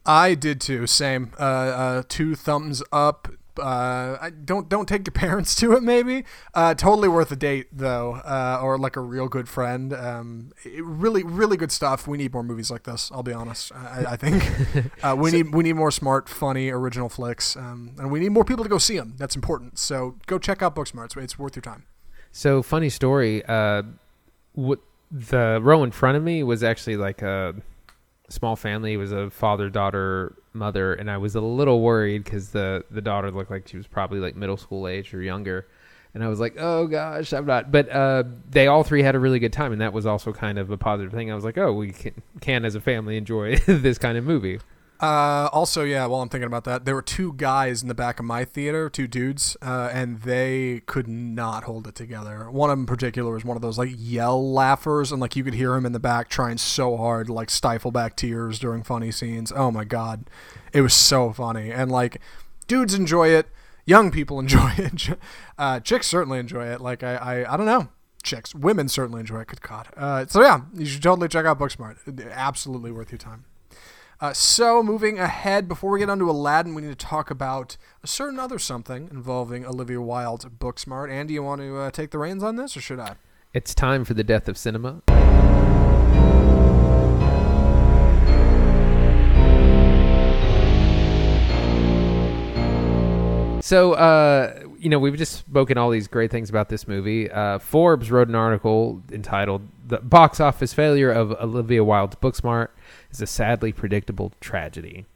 [0.06, 0.86] I did too.
[0.86, 1.32] Same.
[1.38, 3.28] Uh, uh, two thumbs up.
[3.58, 5.82] Uh, I don't don't take your parents to it.
[5.82, 6.24] Maybe.
[6.54, 9.92] Uh, totally worth a date though, uh, or like a real good friend.
[9.92, 12.06] Um, it- really really good stuff.
[12.08, 13.10] We need more movies like this.
[13.12, 13.72] I'll be honest.
[13.74, 14.42] I, I think
[15.02, 18.44] uh, we need we need more smart, funny, original flicks, um, and we need more
[18.44, 19.14] people to go see them.
[19.18, 19.78] That's important.
[19.78, 21.06] So go check out Booksmart.
[21.06, 21.84] It's, it's worth your time.
[22.32, 23.44] So funny story.
[23.44, 23.82] Uh,
[24.60, 27.54] what the row in front of me was actually like a
[28.28, 28.94] small family.
[28.94, 33.00] It was a father, daughter, mother, and I was a little worried because the the
[33.00, 35.66] daughter looked like she was probably like middle school age or younger.
[36.12, 39.18] And I was like, "Oh gosh, I'm not." But uh, they all three had a
[39.18, 41.30] really good time, and that was also kind of a positive thing.
[41.30, 44.58] I was like, "Oh, we can, can as a family enjoy this kind of movie."
[45.00, 48.18] Uh, also, yeah, while I'm thinking about that, there were two guys in the back
[48.18, 52.50] of my theater, two dudes, uh, and they could not hold it together.
[52.50, 55.44] One of them in particular was one of those like yell laughers, and like you
[55.44, 58.82] could hear him in the back trying so hard to like stifle back tears during
[58.82, 59.50] funny scenes.
[59.56, 60.28] Oh my god,
[60.74, 62.20] it was so funny, and like
[62.66, 63.46] dudes enjoy it,
[63.86, 65.18] young people enjoy it,
[65.56, 66.82] uh, chicks certainly enjoy it.
[66.82, 67.88] Like I, I, I don't know.
[68.22, 69.46] Chicks, women certainly enjoy it.
[69.46, 69.88] Good God.
[69.96, 71.96] Uh, so yeah, you should totally check out Booksmart.
[72.32, 73.46] Absolutely worth your time.
[74.20, 78.06] Uh, so, moving ahead, before we get onto Aladdin, we need to talk about a
[78.06, 81.10] certain other something involving Olivia Wilde's Booksmart.
[81.10, 83.14] Andy, you want to uh, take the reins on this, or should I?
[83.54, 85.00] It's time for the death of cinema.
[93.62, 97.30] So, uh, you know, we've just spoken all these great things about this movie.
[97.30, 102.68] Uh, Forbes wrote an article entitled "The Box Office Failure of Olivia Wilde's Booksmart
[103.10, 105.06] is a Sadly Predictable Tragedy."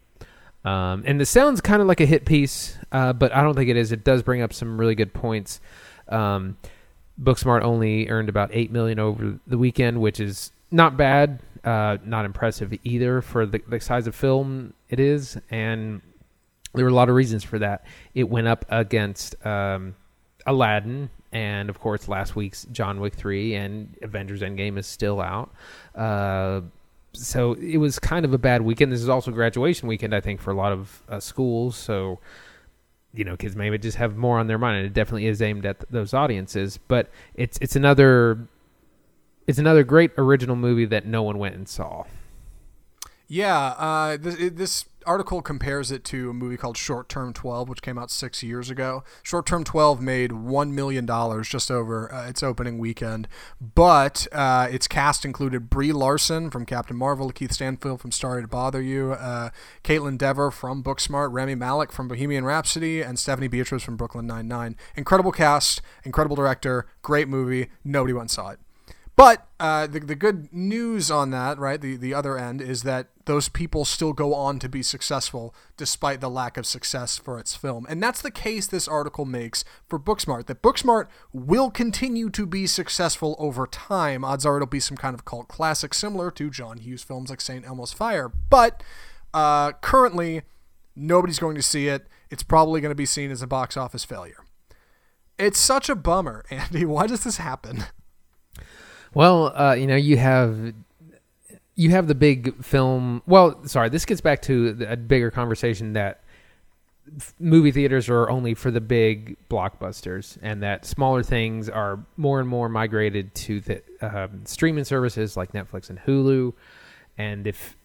[0.65, 3.69] Um, and this sounds kind of like a hit piece, uh, but I don't think
[3.69, 3.93] it is.
[3.93, 5.61] It does bring up some really good points.
[6.09, 6.57] Um,
[7.21, 12.25] Booksmart only earned about eight million over the weekend, which is not bad, uh, not
[12.25, 16.03] impressive either for the, the size of film it is, and
[16.75, 17.85] there were a lot of reasons for that.
[18.15, 19.95] It went up against um,
[20.47, 25.53] Aladdin, and of course, last week's John Wick three and Avengers Endgame is still out.
[25.95, 26.63] Uh,
[27.13, 28.93] so it was kind of a bad weekend.
[28.93, 31.77] This is also graduation weekend, I think, for a lot of uh, schools.
[31.77, 32.19] So
[33.15, 35.65] you know, kids maybe just have more on their mind, and it definitely is aimed
[35.65, 36.79] at th- those audiences.
[36.89, 38.49] But it's it's another
[39.47, 42.05] it's another great original movie that no one went and saw.
[43.35, 47.83] Yeah, uh, this, this article compares it to a movie called Short Term 12, which
[47.83, 49.03] came out six years ago.
[49.25, 51.05] Short Term 12 made $1 million
[51.43, 53.27] just over uh, its opening weekend,
[53.61, 58.47] but uh, its cast included Brie Larson from Captain Marvel, Keith Stanfield from Sorry to
[58.47, 59.51] Bother You, uh,
[59.83, 64.77] Kaitlyn Dever from Booksmart, Rami Malek from Bohemian Rhapsody, and Stephanie Beatriz from Brooklyn Nine-Nine.
[64.95, 67.67] Incredible cast, incredible director, great movie.
[67.83, 68.61] Nobody went and saw it.
[69.17, 73.09] But uh, the, the good news on that, right, the, the other end, is that
[73.27, 77.55] those people still go on to be successful despite the lack of success for its
[77.55, 77.87] film.
[77.89, 82.67] And that's the case this article makes for Booksmart, that Booksmart will continue to be
[82.67, 84.25] successful over time.
[84.25, 87.41] Odds are it'll be some kind of cult classic similar to John Hughes films like
[87.41, 87.65] St.
[87.65, 88.29] Elmo's Fire.
[88.51, 88.83] But
[89.33, 90.43] uh, currently,
[90.97, 92.09] nobody's going to see it.
[92.31, 94.45] It's probably going to be seen as a box office failure.
[95.39, 96.85] It's such a bummer, Andy.
[96.85, 97.85] Why does this happen?
[99.15, 100.75] Well, uh, you know, you have
[101.77, 103.23] you have the big film.
[103.27, 106.21] Well, sorry, this gets back to a bigger conversation that
[107.39, 112.49] movie theaters are only for the big blockbusters, and that smaller things are more and
[112.49, 116.53] more migrated to the um, streaming services like Netflix and Hulu.
[117.17, 117.77] And if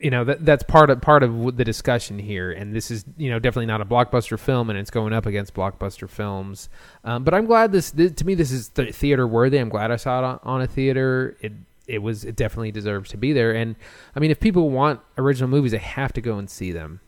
[0.00, 3.30] you know that that's part of part of the discussion here, and this is you
[3.30, 6.68] know definitely not a blockbuster film, and it's going up against blockbuster films.
[7.04, 9.58] Um, but I'm glad this, this to me this is th- theater worthy.
[9.58, 11.36] I'm glad I saw it on, on a theater.
[11.40, 11.52] It
[11.86, 13.54] it was it definitely deserves to be there.
[13.54, 13.76] And
[14.14, 17.00] I mean, if people want original movies, they have to go and see them.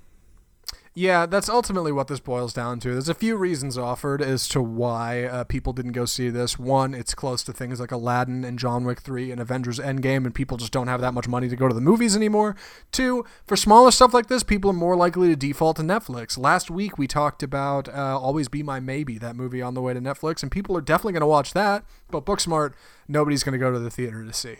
[0.98, 2.92] Yeah, that's ultimately what this boils down to.
[2.92, 6.58] There's a few reasons offered as to why uh, people didn't go see this.
[6.58, 10.34] One, it's close to things like Aladdin and John Wick 3 and Avengers Endgame, and
[10.34, 12.56] people just don't have that much money to go to the movies anymore.
[12.92, 16.38] Two, for smaller stuff like this, people are more likely to default to Netflix.
[16.38, 19.92] Last week, we talked about uh, Always Be My Maybe, that movie on the way
[19.92, 22.72] to Netflix, and people are definitely going to watch that, but Booksmart,
[23.06, 24.56] nobody's going to go to the theater to see.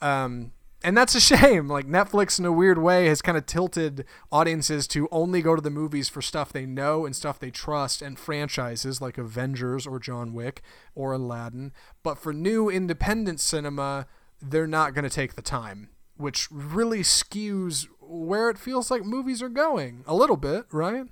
[0.00, 0.52] Um,
[0.84, 1.68] and that's a shame.
[1.68, 5.62] Like Netflix, in a weird way, has kind of tilted audiences to only go to
[5.62, 9.98] the movies for stuff they know and stuff they trust, and franchises like Avengers or
[9.98, 10.62] John Wick
[10.94, 11.72] or Aladdin.
[12.02, 14.06] But for new independent cinema,
[14.40, 19.42] they're not going to take the time, which really skews where it feels like movies
[19.42, 21.06] are going a little bit, right?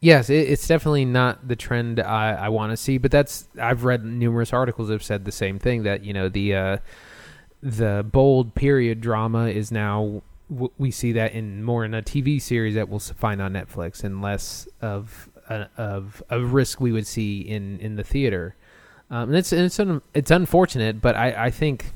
[0.00, 3.84] Yes, it, it's definitely not the trend I, I want to see, but that's I've
[3.84, 6.54] read numerous articles that have said the same thing that you know the.
[6.54, 6.76] Uh,
[7.62, 10.22] the bold period drama is now
[10.78, 14.20] we see that in more in a TV series that we'll find on Netflix and
[14.20, 18.56] less of a, of a risk we would see in in the theater.
[19.10, 21.92] Um, and it's and it's un, it's unfortunate, but I I think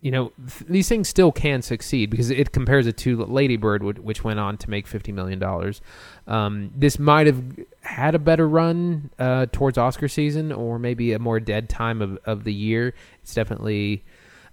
[0.00, 4.22] you know th- these things still can succeed because it compares it to Ladybird, which
[4.22, 5.80] went on to make fifty million dollars.
[6.28, 7.42] Um, this might have
[7.80, 12.18] had a better run uh, towards Oscar season, or maybe a more dead time of,
[12.24, 12.94] of the year.
[13.22, 14.04] It's definitely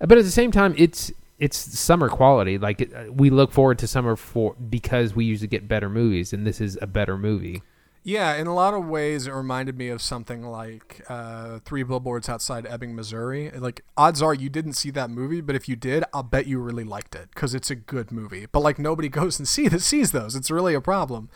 [0.06, 2.58] but at the same time, it's it's summer quality.
[2.58, 6.46] Like it, we look forward to summer for because we usually get better movies, and
[6.46, 7.62] this is a better movie.
[8.06, 12.28] Yeah, in a lot of ways, it reminded me of something like uh, Three Billboards
[12.28, 13.50] Outside Ebbing, Missouri.
[13.52, 16.60] Like, odds are you didn't see that movie, but if you did, I'll bet you
[16.60, 18.46] really liked it because it's a good movie.
[18.52, 20.36] But like nobody goes and see that sees those.
[20.36, 21.30] It's really a problem.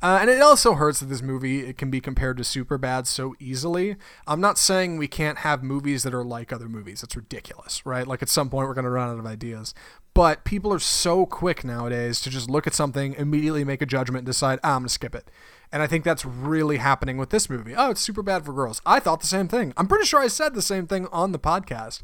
[0.00, 3.34] Uh, and it also hurts that this movie it can be compared to Superbad so
[3.38, 3.96] easily.
[4.26, 7.02] I'm not saying we can't have movies that are like other movies.
[7.02, 8.06] It's ridiculous, right?
[8.06, 9.74] Like at some point we're going to run out of ideas.
[10.14, 14.20] But people are so quick nowadays to just look at something, immediately make a judgment,
[14.20, 15.28] and decide, ah, I'm going to skip it.
[15.72, 17.74] And I think that's really happening with this movie.
[17.74, 18.82] Oh, it's super bad for girls.
[18.84, 19.72] I thought the same thing.
[19.76, 22.02] I'm pretty sure I said the same thing on the podcast.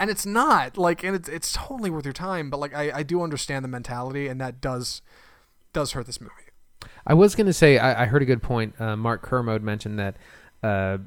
[0.00, 2.48] And it's not like, and it's, it's totally worth your time.
[2.48, 5.02] But like, I, I do understand the mentality, and that does
[5.72, 6.32] does hurt this movie.
[7.06, 8.78] I was going to say I, I, heard a good point.
[8.80, 10.16] Uh, Mark Kermode mentioned that
[10.62, 10.98] uh,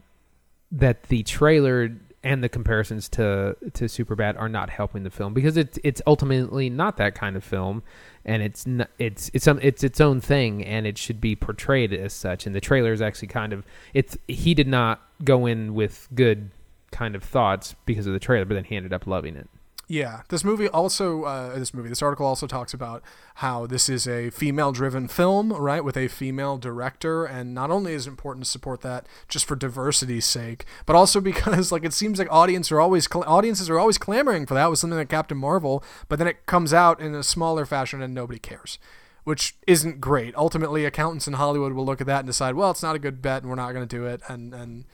[0.72, 5.56] that the trailer and the comparisons to to Superbad are not helping the film because
[5.56, 7.84] it's it's ultimately not that kind of film,
[8.26, 11.94] and it's not, it's it's um, it's its own thing, and it should be portrayed
[11.94, 12.48] as such.
[12.48, 16.50] And the trailer is actually kind of it's he did not go in with good
[16.92, 19.48] kind of thoughts because of the trailer, but then he ended up loving it.
[19.88, 23.04] Yeah, this movie also, uh, this movie, this article also talks about
[23.36, 28.08] how this is a female-driven film, right, with a female director, and not only is
[28.08, 32.18] it important to support that just for diversity's sake, but also because like it seems
[32.18, 35.84] like audience are always audiences are always clamoring for that with something like Captain Marvel,
[36.08, 38.80] but then it comes out in a smaller fashion and nobody cares.
[39.24, 40.36] Which isn't great.
[40.36, 43.24] Ultimately, accountants in Hollywood will look at that and decide, well, it's not a good
[43.24, 44.22] bet, and we're not going to do it.
[44.28, 44.86] And and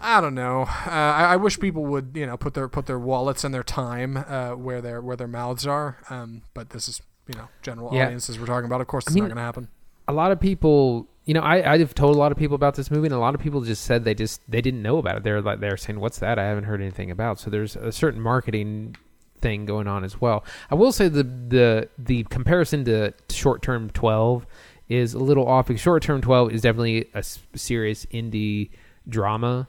[0.00, 0.62] I don't know.
[0.62, 3.62] Uh, I, I, wish people would, you know, put their put their wallets and their
[3.62, 5.98] time uh, where their where their mouths are.
[6.10, 8.06] Um, but this is, you know, general yeah.
[8.06, 8.80] audiences we're talking about.
[8.80, 9.68] Of course, it's I mean, not going to happen.
[10.06, 12.90] A lot of people, you know, I I've told a lot of people about this
[12.90, 15.22] movie, and a lot of people just said they just they didn't know about it.
[15.24, 16.38] They're like they're saying, "What's that?
[16.38, 18.96] I haven't heard anything about." So there's a certain marketing
[19.40, 20.44] thing going on as well.
[20.70, 24.46] I will say the the the comparison to short term twelve
[24.88, 27.22] is a little off because short term twelve is definitely a
[27.54, 28.70] serious indie
[29.08, 29.68] drama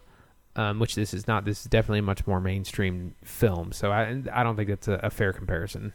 [0.59, 1.45] um, which this is not.
[1.45, 3.71] This is definitely a much more mainstream film.
[3.71, 5.93] So I I don't think that's a, a fair comparison.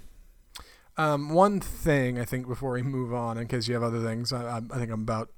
[0.96, 4.32] Um, one thing I think before we move on, in case you have other things,
[4.32, 5.28] I, I think I'm about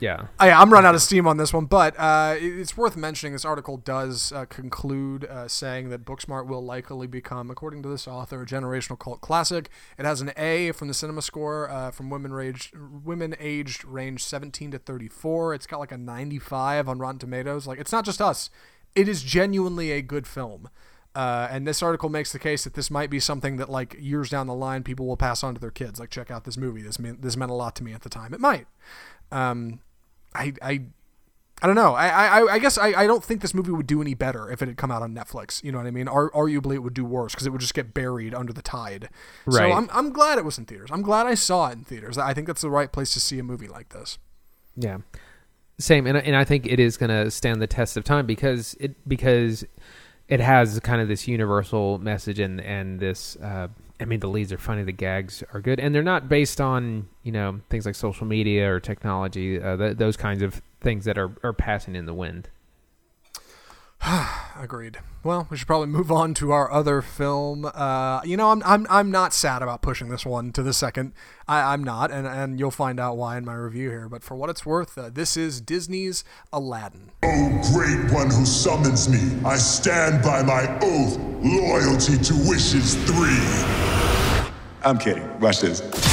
[0.00, 3.32] yeah, I, I'm run out of steam on this one, but uh, it's worth mentioning.
[3.32, 8.08] This article does uh, conclude uh, saying that Booksmart will likely become, according to this
[8.08, 9.70] author, a generational cult classic.
[9.98, 14.24] It has an A from the Cinema Score uh, from women aged women aged range
[14.24, 15.54] 17 to 34.
[15.54, 17.66] It's got like a 95 on Rotten Tomatoes.
[17.66, 18.50] Like it's not just us;
[18.94, 20.68] it is genuinely a good film.
[21.12, 24.30] Uh, and this article makes the case that this might be something that, like years
[24.30, 25.98] down the line, people will pass on to their kids.
[25.98, 26.82] Like, check out this movie.
[26.82, 28.32] This meant this meant a lot to me at the time.
[28.32, 28.66] It might.
[29.32, 29.80] Um,
[30.34, 30.82] I, I,
[31.62, 31.94] I don't know.
[31.94, 34.62] I, I, I guess I, I don't think this movie would do any better if
[34.62, 35.62] it had come out on Netflix.
[35.62, 36.08] You know what I mean?
[36.08, 39.10] Ar- arguably, it would do worse because it would just get buried under the tide.
[39.44, 39.70] Right.
[39.70, 40.90] So I'm, I'm glad it was in theaters.
[40.92, 42.16] I'm glad I saw it in theaters.
[42.16, 44.18] I think that's the right place to see a movie like this.
[44.76, 44.98] Yeah.
[45.78, 48.76] Same, and and I think it is going to stand the test of time because
[48.78, 49.64] it because
[50.28, 53.68] it has kind of this universal message and and this uh,
[54.00, 57.08] I mean, the leads are funny, the gags are good, and they're not based on
[57.22, 61.18] you know things like social media or technology, uh, th- those kinds of things that
[61.18, 62.48] are are passing in the wind.
[64.58, 64.98] Agreed.
[65.22, 67.70] Well, we should probably move on to our other film.
[67.74, 71.12] Uh, you know, I'm, I'm I'm not sad about pushing this one to the second.
[71.46, 74.08] I, I'm not, and and you'll find out why in my review here.
[74.08, 77.10] But for what it's worth, uh, this is Disney's Aladdin.
[77.22, 79.38] Oh, great one who summons me!
[79.44, 84.50] I stand by my oath, loyalty to wishes three.
[84.82, 85.38] I'm kidding.
[85.40, 86.09] Watch this.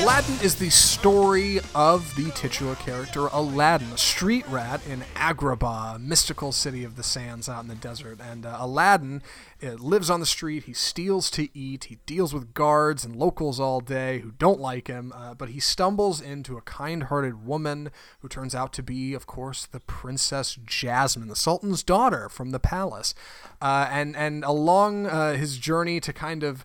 [0.00, 6.52] Aladdin is the story of the titular character Aladdin, a street rat in Agrabah, mystical
[6.52, 8.20] city of the sands out in the desert.
[8.20, 9.22] And uh, Aladdin
[9.60, 10.64] uh, lives on the street.
[10.64, 11.84] He steals to eat.
[11.84, 15.12] He deals with guards and locals all day who don't like him.
[15.12, 19.66] Uh, but he stumbles into a kind-hearted woman who turns out to be, of course,
[19.66, 23.16] the Princess Jasmine, the Sultan's daughter from the palace.
[23.60, 26.64] Uh, and and along uh, his journey to kind of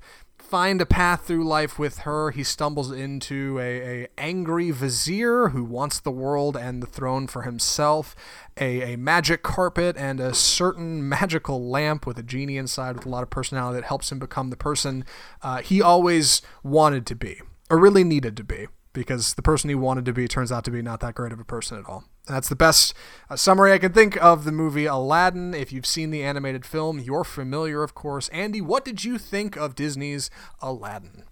[0.53, 5.63] find a path through life with her, he stumbles into a, a angry vizier who
[5.63, 8.15] wants the world and the throne for himself,
[8.61, 13.09] a, a magic carpet, and a certain magical lamp with a genie inside with a
[13.09, 15.03] lot of personality that helps him become the person
[15.41, 19.75] uh, he always wanted to be, or really needed to be because the person he
[19.75, 22.03] wanted to be turns out to be not that great of a person at all.
[22.27, 22.93] That's the best
[23.29, 25.53] uh, summary I can think of the movie Aladdin.
[25.53, 28.29] If you've seen the animated film, you're familiar, of course.
[28.29, 30.29] Andy, what did you think of Disney's
[30.61, 31.23] Aladdin?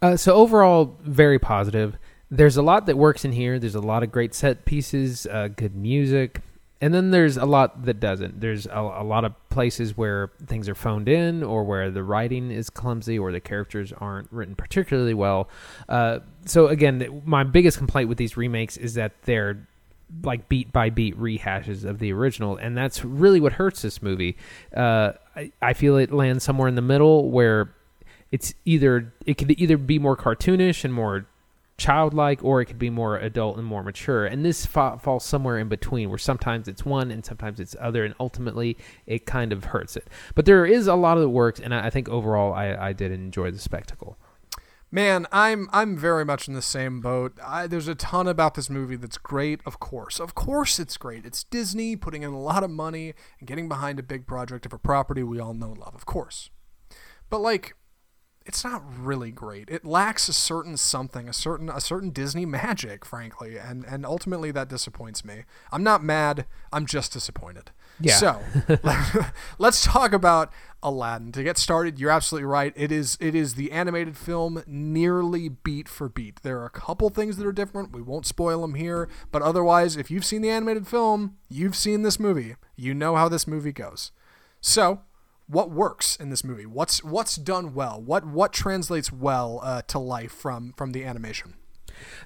[0.00, 1.96] Uh, so overall, very positive.
[2.28, 3.60] There's a lot that works in here.
[3.60, 6.40] There's a lot of great set pieces, uh, good music,
[6.82, 8.40] and then there's a lot that doesn't.
[8.40, 12.50] There's a, a, lot of places where things are phoned in, or where the writing
[12.50, 15.48] is clumsy, or the characters aren't written particularly well.
[15.88, 19.68] Uh, so again, my biggest complaint with these remakes is that they're
[20.24, 24.36] like beat by beat rehashes of the original, and that's really what hurts this movie.
[24.76, 27.72] Uh, I, I feel it lands somewhere in the middle where
[28.32, 31.26] it's either it could either be more cartoonish and more
[31.82, 35.58] childlike or it could be more adult and more mature and this fa- falls somewhere
[35.58, 39.64] in between where sometimes it's one and sometimes it's other and ultimately it kind of
[39.64, 42.52] hurts it but there is a lot of the works and i, I think overall
[42.52, 44.16] I, I did enjoy the spectacle
[44.94, 47.38] Man, I'm I'm very much in the same boat.
[47.42, 50.20] I, there's a ton about this movie that's great, of course.
[50.20, 51.24] Of course it's great.
[51.24, 54.74] It's Disney putting in a lot of money and getting behind a big project of
[54.74, 56.50] a property we all know and love, of course.
[57.30, 57.74] But like
[58.46, 59.68] it's not really great.
[59.68, 64.50] It lacks a certain something, a certain a certain Disney magic, frankly, and and ultimately
[64.52, 65.44] that disappoints me.
[65.70, 66.46] I'm not mad.
[66.72, 67.70] I'm just disappointed.
[68.00, 68.16] Yeah.
[68.16, 68.40] So
[69.58, 70.52] let's talk about
[70.82, 71.32] Aladdin.
[71.32, 72.72] To get started, you're absolutely right.
[72.76, 76.42] It is it is the animated film nearly beat for beat.
[76.42, 77.92] There are a couple things that are different.
[77.92, 82.02] We won't spoil them here, but otherwise, if you've seen the animated film, you've seen
[82.02, 82.56] this movie.
[82.76, 84.10] You know how this movie goes.
[84.60, 85.00] So
[85.52, 86.66] what works in this movie?
[86.66, 88.00] What's what's done well?
[88.00, 91.54] What what translates well uh, to life from from the animation?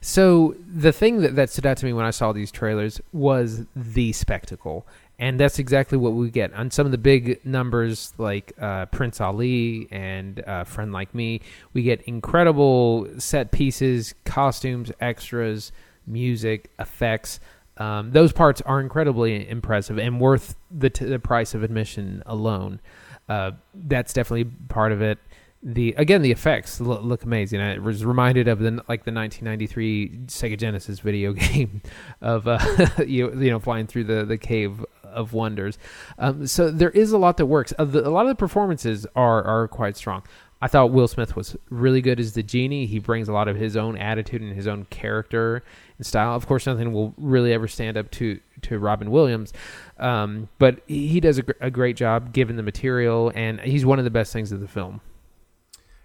[0.01, 3.67] So the thing that, that stood out to me when I saw these trailers was
[3.75, 4.87] the spectacle.
[5.19, 9.21] And that's exactly what we get on some of the big numbers, like uh, Prince
[9.21, 11.41] Ali and uh, Friend Like Me.
[11.73, 15.73] We get incredible set pieces, costumes, extras,
[16.07, 17.41] music, effects.
[17.79, 22.81] Um, those parts are incredibly impressive and worth the, t- the price of admission alone.
[23.29, 25.19] Uh, that's definitely part of it
[25.63, 27.61] the again the effects look, look amazing.
[27.61, 31.83] I was reminded of the like the 1993 Sega Genesis video game
[32.21, 32.59] of uh,
[33.07, 35.77] you you know flying through the the cave of wonders.
[36.19, 37.73] Um, so there is a lot that works.
[37.79, 40.23] Uh, a lot of the performances are are quite strong.
[40.67, 42.87] I thought Will Smith was really good as the genie.
[42.87, 45.63] He brings a lot of his own attitude and his own character
[45.97, 46.35] and style.
[46.35, 49.53] Of course, nothing will really ever stand up to to Robin Williams,
[50.01, 54.01] um, but he does a, gr- a great job given the material, and he's one
[54.01, 55.01] of the best things of the film.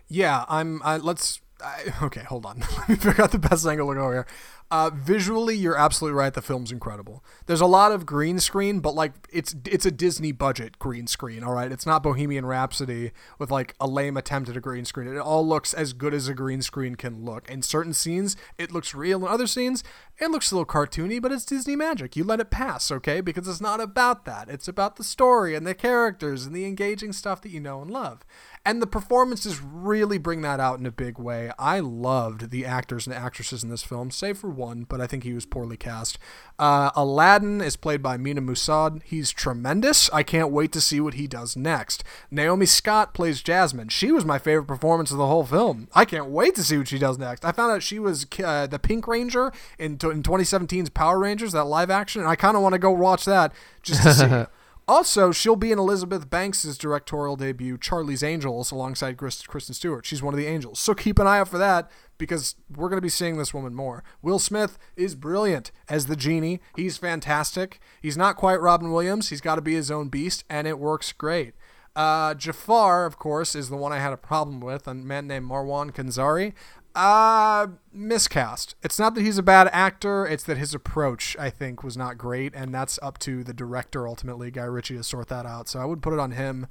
[0.08, 0.80] Yeah, I'm.
[0.86, 1.42] Let's.
[1.60, 2.60] I, okay, hold on.
[2.78, 4.28] Let me figure out the best angle to go here.
[4.72, 6.34] Uh, visually, you're absolutely right.
[6.34, 7.26] The film's incredible.
[7.46, 11.44] There's a lot of green screen, but like it's it's a Disney budget green screen.
[11.44, 15.10] All right, it's not Bohemian Rhapsody with like a lame attempt at a green screen.
[15.10, 17.50] It all looks as good as a green screen can look.
[17.50, 19.26] In certain scenes, it looks real.
[19.26, 19.84] In other scenes,
[20.22, 22.16] it looks a little cartoony, but it's Disney magic.
[22.16, 23.22] You let it pass, okay?
[23.22, 24.50] Because it's not about that.
[24.50, 27.90] It's about the story and the characters and the engaging stuff that you know and
[27.90, 28.24] love.
[28.64, 31.52] And the performances really bring that out in a big way.
[31.58, 35.24] I loved the actors and actresses in this film, save for one, but I think
[35.24, 36.20] he was poorly cast.
[36.60, 39.02] Uh, Aladdin is played by Mena Massoud.
[39.04, 40.12] He's tremendous.
[40.14, 42.04] I can't wait to see what he does next.
[42.30, 43.90] Naomi Scott plays Jasmine.
[43.90, 45.88] She was my favorite performance of the whole film.
[45.96, 47.44] I can't wait to see what she does next.
[47.44, 51.66] I found out she was uh, the Pink Ranger in, in 2017's Power Rangers, that
[51.66, 54.46] live action, and I kind of want to go watch that just to see.
[54.88, 60.06] Also, she'll be in Elizabeth Banks' directorial debut, Charlie's Angels, alongside Kristen Stewart.
[60.06, 60.80] She's one of the angels.
[60.80, 63.74] So keep an eye out for that because we're going to be seeing this woman
[63.74, 64.04] more.
[64.22, 66.60] Will Smith is brilliant as the genie.
[66.76, 67.80] He's fantastic.
[68.02, 69.30] He's not quite Robin Williams.
[69.30, 71.54] He's got to be his own beast, and it works great.
[71.96, 75.50] Uh, Jafar, of course, is the one I had a problem with, a man named
[75.50, 76.54] Marwan Kenzari.
[76.94, 78.76] Uh, miscast.
[78.84, 82.18] It's not that he's a bad actor, it's that his approach, I think, was not
[82.18, 85.70] great, and that's up to the director ultimately, Guy Ritchie, to sort that out.
[85.70, 86.68] So I would put it on him.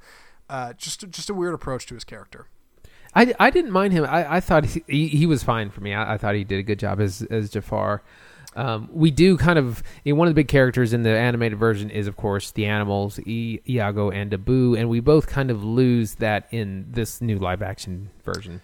[0.49, 2.47] Uh, just just a weird approach to his character.
[3.15, 4.05] I, I didn't mind him.
[4.05, 5.93] I, I thought he, he, he was fine for me.
[5.93, 8.03] I, I, thought he did a good job as as Jafar.
[8.55, 11.57] Um, we do kind of you know, one of the big characters in the animated
[11.57, 15.63] version is of course the animals I- Iago and Abu, and we both kind of
[15.63, 18.61] lose that in this new live action version.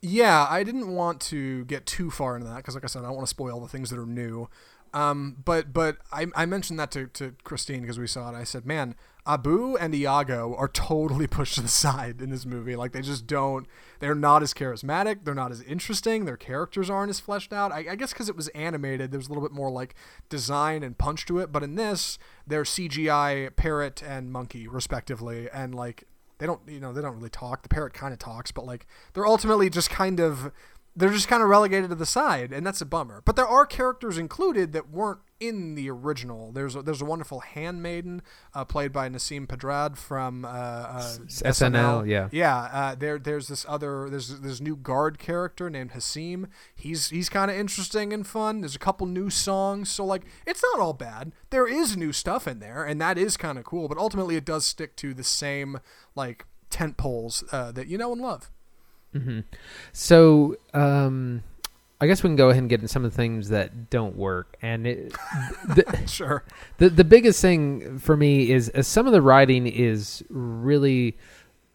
[0.00, 3.06] Yeah, I didn't want to get too far into that because, like I said, I
[3.06, 4.48] don't want to spoil the things that are new.
[4.94, 8.36] Um, but but I, I mentioned that to, to Christine because we saw it.
[8.36, 8.94] I said, man,
[9.26, 12.74] Abu and Iago are totally pushed to the side in this movie.
[12.74, 13.66] Like they just don't.
[14.00, 15.24] They're not as charismatic.
[15.24, 16.24] They're not as interesting.
[16.24, 17.72] Their characters aren't as fleshed out.
[17.72, 19.94] I, I guess because it was animated, there's a little bit more like
[20.28, 21.52] design and punch to it.
[21.52, 26.04] But in this, they're CGI parrot and monkey respectively, and like
[26.38, 27.62] they don't you know they don't really talk.
[27.62, 30.52] The parrot kind of talks but like they're ultimately just kind of
[30.98, 33.22] they're just kind of relegated to the side and that's a bummer.
[33.24, 36.50] But there are characters included that weren't in the original.
[36.50, 38.22] There's a, there's a wonderful handmaiden
[38.52, 42.28] uh, played by Nasim Pedrad from uh, uh, SNL, SNL, yeah.
[42.32, 47.28] Yeah uh, there there's this other there's this new guard character named Hasim he's he's
[47.28, 48.62] kind of interesting and fun.
[48.62, 49.90] There's a couple new songs.
[49.90, 51.32] So like it's not all bad.
[51.50, 54.44] There is new stuff in there and that is kind of cool but ultimately it
[54.44, 55.78] does stick to the same
[56.16, 58.50] like tent poles uh, that you know and love
[59.14, 59.40] Mm-hmm.
[59.92, 61.42] So, um,
[62.00, 64.16] I guess we can go ahead and get into some of the things that don't
[64.16, 64.56] work.
[64.62, 65.12] And it,
[65.68, 66.44] the, sure,
[66.78, 71.16] the the biggest thing for me is uh, some of the writing is really.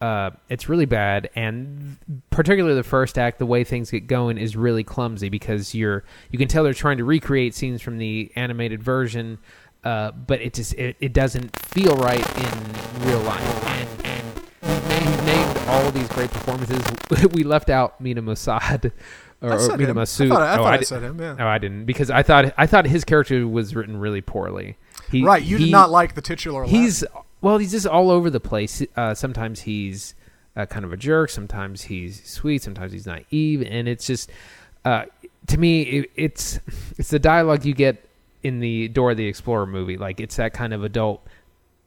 [0.02, 1.96] Uh, it's really bad, and
[2.30, 6.38] particularly the first act, the way things get going is really clumsy because you're you
[6.38, 9.38] can tell they're trying to recreate scenes from the animated version,
[9.86, 13.66] uh, but it just it, it doesn't feel right in real life.
[13.66, 14.33] And, and
[15.74, 16.82] all these great performances.
[17.34, 18.92] we left out Mina Mossad.
[19.42, 20.28] Or, or Mena Massoud.
[20.28, 21.20] I, thought, I, oh, I, I said him.
[21.20, 21.34] Yeah.
[21.34, 24.78] No, I didn't because I thought I thought his character was written really poorly.
[25.12, 26.64] He, right, you he, did not like the titular.
[26.64, 27.04] He's
[27.42, 28.82] well, he's just all over the place.
[28.96, 30.16] Uh, sometimes he's
[30.56, 31.30] uh, kind of a jerk.
[31.30, 32.62] Sometimes he's sweet.
[32.62, 34.32] Sometimes he's naive, and it's just
[34.86, 35.06] uh,
[35.48, 36.60] to me, it, it's
[36.98, 38.08] it's the dialogue you get
[38.44, 39.98] in the Dora the Explorer movie.
[39.98, 41.28] Like it's that kind of adult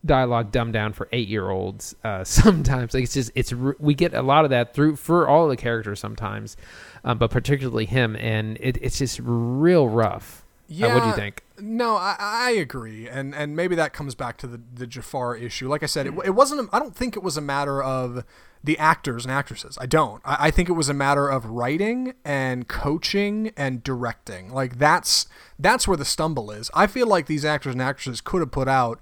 [0.07, 4.15] dialogue dumbed down for eight year olds uh, sometimes like it's just it's we get
[4.15, 6.57] a lot of that through for all the characters sometimes
[7.05, 11.15] um, but particularly him and it, it's just real rough yeah uh, what do you
[11.15, 15.37] think No, I, I agree, and and maybe that comes back to the the Jafar
[15.37, 15.69] issue.
[15.69, 16.69] Like I said, it, it wasn't.
[16.73, 18.25] I don't think it was a matter of
[18.63, 19.79] the actors and actresses.
[19.81, 20.21] I don't.
[20.25, 24.53] I, I think it was a matter of writing and coaching and directing.
[24.53, 25.27] Like that's
[25.59, 26.71] that's where the stumble is.
[26.75, 29.01] I feel like these actors and actresses could have put out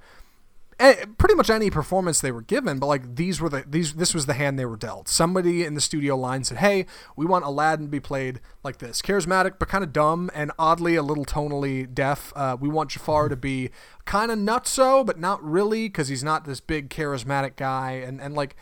[0.79, 4.27] pretty much any performance they were given, but like these were the these this was
[4.27, 5.09] the hand they were dealt.
[5.09, 9.01] Somebody in the studio line said, "Hey, we want Aladdin to be played like this,
[9.03, 12.33] charismatic but kind of dumb and oddly a little tonally deaf.
[12.35, 13.71] Uh, we want Jafar to be
[14.05, 17.93] kind of nutso, but not really because he's not this big charismatic guy.
[17.93, 18.57] And and like,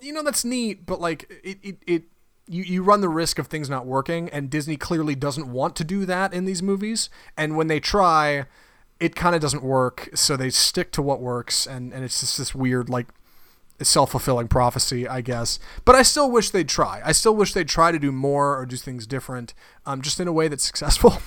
[0.00, 2.02] you know, that's neat, but like it it." it
[2.48, 5.84] you, you run the risk of things not working, and Disney clearly doesn't want to
[5.84, 7.08] do that in these movies.
[7.36, 8.46] And when they try,
[9.02, 12.38] it kind of doesn't work, so they stick to what works, and, and it's just
[12.38, 13.08] this weird, like,
[13.82, 15.58] self fulfilling prophecy, I guess.
[15.84, 17.02] But I still wish they'd try.
[17.04, 20.28] I still wish they'd try to do more or do things different, um, just in
[20.28, 21.18] a way that's successful.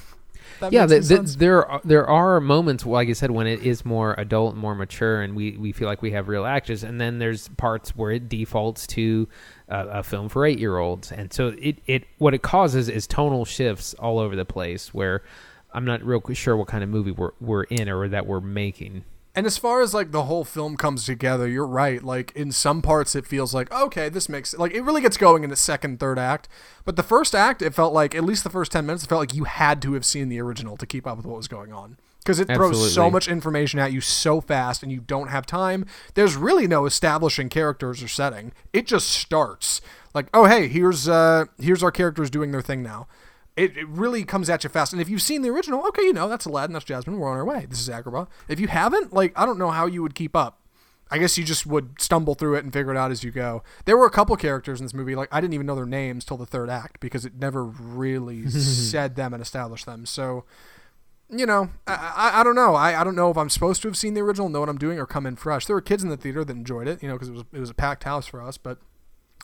[0.61, 3.61] That yeah, makes the, the, there are, there are moments, like I said, when it
[3.61, 6.82] is more adult and more mature, and we, we feel like we have real actors,
[6.82, 9.28] and then there's parts where it defaults to
[9.67, 13.05] uh, a film for eight year olds, and so it, it what it causes is
[13.05, 14.93] tonal shifts all over the place.
[14.93, 15.23] Where
[15.76, 19.03] I'm not real sure what kind of movie we're we're in or that we're making.
[19.36, 22.01] And as far as like the whole film comes together, you're right.
[22.01, 25.43] Like in some parts, it feels like okay, this makes like it really gets going
[25.43, 26.47] in the second, third act.
[26.86, 29.19] But the first act, it felt like at least the first ten minutes, it felt
[29.19, 31.73] like you had to have seen the original to keep up with what was going
[31.73, 35.45] on because it throws so much information at you so fast, and you don't have
[35.45, 35.86] time.
[36.13, 38.53] There's really no establishing characters or setting.
[38.71, 39.82] It just starts
[40.13, 43.07] like oh hey, here's uh here's our characters doing their thing now.
[43.56, 44.91] It, it really comes at you fast.
[44.91, 47.38] And if you've seen the original, okay, you know, that's Aladdin, that's Jasmine, we're on
[47.38, 47.66] our way.
[47.70, 48.28] This is Agrabah.
[48.49, 50.60] If you haven't, like, I don't know how you would keep up.
[51.10, 53.64] I guess you just would stumble through it and figure it out as you go.
[53.86, 56.26] There were a couple characters in this movie, like, I didn't even know their names
[56.26, 60.06] till the third act because it never really said them and established them.
[60.06, 60.45] So,
[61.30, 62.76] you know, I, I, I don't know.
[62.76, 64.78] I, I don't know if I'm supposed to have seen the original, know what I'm
[64.78, 65.66] doing, or come in fresh.
[65.66, 67.60] There were kids in the theater that enjoyed it, you know, because it was, it
[67.60, 68.80] was a packed house for us, but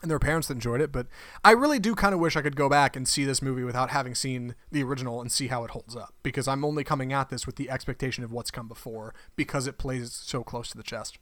[0.02, 0.92] and their parents that enjoyed it.
[0.92, 1.06] But
[1.44, 3.90] I really do kind of wish I could go back and see this movie without
[3.90, 7.30] having seen the original and see how it holds up because I'm only coming at
[7.30, 10.82] this with the expectation of what's come before because it plays so close to the
[10.82, 11.18] chest.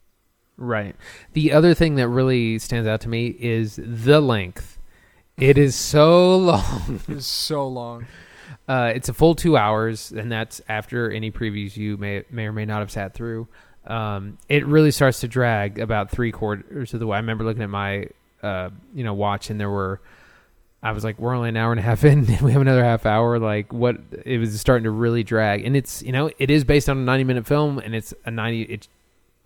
[0.57, 0.97] Right.
[1.33, 4.79] The other thing that really stands out to me is the length.
[5.39, 7.01] It is so long.
[7.09, 8.07] It is so long.
[8.69, 12.53] Uh, it's a full two hours, and that's after any previews you may may or
[12.53, 13.49] may not have sat through.
[13.87, 17.17] Um, it really starts to drag about three quarters of the way.
[17.17, 18.09] I remember looking at my
[18.43, 20.01] uh, you know watch, and there were.
[20.83, 23.05] I was like, we're only an hour and a half in, we have another half
[23.05, 23.39] hour.
[23.39, 23.97] Like, what?
[24.25, 27.01] It was starting to really drag, and it's you know it is based on a
[27.01, 28.63] ninety minute film, and it's a ninety.
[28.63, 28.89] It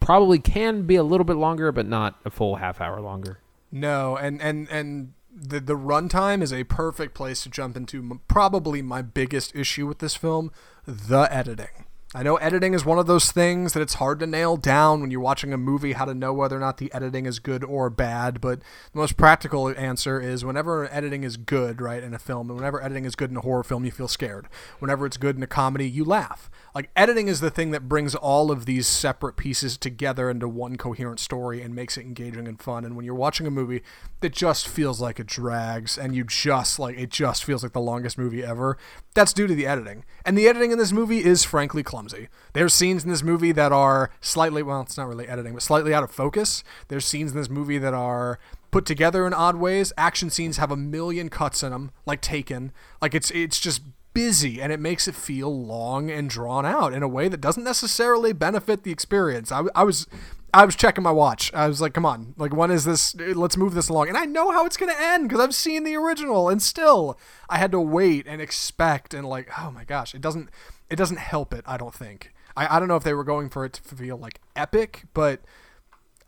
[0.00, 3.38] probably can be a little bit longer, but not a full half hour longer.
[3.72, 8.20] No, and and and the the runtime is a perfect place to jump into m-
[8.28, 10.52] probably my biggest issue with this film,
[10.86, 11.83] the editing.
[12.16, 15.10] I know editing is one of those things that it's hard to nail down when
[15.10, 17.90] you're watching a movie how to know whether or not the editing is good or
[17.90, 22.50] bad, but the most practical answer is whenever editing is good, right, in a film,
[22.50, 24.46] and whenever editing is good in a horror film, you feel scared.
[24.78, 26.48] Whenever it's good in a comedy, you laugh.
[26.74, 30.76] Like editing is the thing that brings all of these separate pieces together into one
[30.76, 32.84] coherent story and makes it engaging and fun.
[32.84, 33.82] And when you're watching a movie
[34.20, 37.80] that just feels like it drags and you just like it just feels like the
[37.80, 38.76] longest movie ever,
[39.14, 40.04] that's due to the editing.
[40.26, 42.26] And the editing in this movie is frankly clumsy.
[42.54, 45.94] There's scenes in this movie that are slightly well, it's not really editing, but slightly
[45.94, 46.64] out of focus.
[46.88, 48.40] There's scenes in this movie that are
[48.72, 49.92] put together in odd ways.
[49.96, 52.72] Action scenes have a million cuts in them, like Taken.
[53.00, 53.82] Like it's it's just
[54.14, 57.64] busy and it makes it feel long and drawn out in a way that doesn't
[57.64, 59.52] necessarily benefit the experience.
[59.52, 60.06] I, I was
[60.54, 61.52] I was checking my watch.
[61.52, 63.14] I was like, come on, like when is this?
[63.16, 64.08] Let's move this along.
[64.08, 67.18] And I know how it's gonna end because I've seen the original, and still
[67.50, 70.48] I had to wait and expect and like, oh my gosh, it doesn't
[70.88, 71.64] it doesn't help it.
[71.66, 72.32] I don't think.
[72.56, 75.40] I, I don't know if they were going for it to feel like epic, but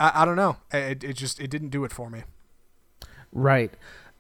[0.01, 0.57] I, I don't know.
[0.73, 2.25] It, it just it didn't do it for me.
[3.33, 3.73] Right.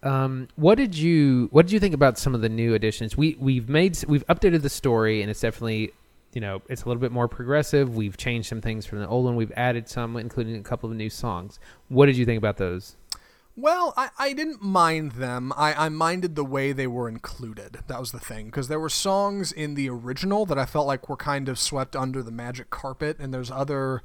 [0.06, 3.16] Um, what did you What did you think about some of the new additions?
[3.16, 5.92] We we've made we've updated the story, and it's definitely
[6.32, 7.96] you know it's a little bit more progressive.
[7.96, 9.34] We've changed some things from the old one.
[9.34, 11.58] We've added some, including a couple of new songs.
[11.88, 12.96] What did you think about those?
[13.58, 15.50] Well, I, I didn't mind them.
[15.56, 17.78] I, I minded the way they were included.
[17.86, 18.46] That was the thing.
[18.46, 21.96] Because there were songs in the original that I felt like were kind of swept
[21.96, 24.02] under the magic carpet, and there's other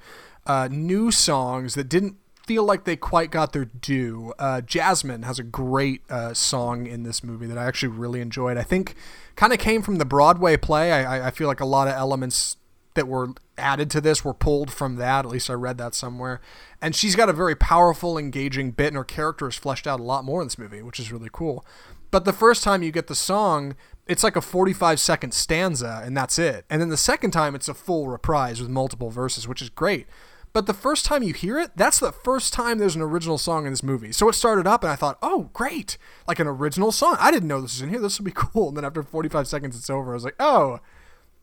[0.47, 2.15] uh, new songs that didn't
[2.51, 4.33] feel like they quite got their due.
[4.37, 8.57] Uh, Jasmine has a great uh, song in this movie that I actually really enjoyed.
[8.57, 8.93] I think
[9.37, 10.91] kind of came from the Broadway play.
[10.91, 12.57] I, I- feel like a lot of elements
[12.95, 15.23] that were added to this were pulled from that.
[15.23, 16.41] At least I read that somewhere.
[16.81, 20.03] And she's got a very powerful, engaging bit, and her character is fleshed out a
[20.03, 21.65] lot more in this movie, which is really cool.
[22.11, 23.77] But the first time you get the song,
[24.07, 26.65] it's like a 45 second stanza and that's it.
[26.69, 30.05] And then the second time it's a full reprise with multiple verses, which is great.
[30.53, 33.65] But the first time you hear it, that's the first time there's an original song
[33.65, 34.11] in this movie.
[34.11, 35.97] So it started up and I thought, oh, great.
[36.27, 37.15] Like an original song.
[37.19, 37.99] I didn't know this was in here.
[37.99, 38.69] This would be cool.
[38.69, 40.11] And then after 45 seconds, it's over.
[40.11, 40.79] I was like, oh,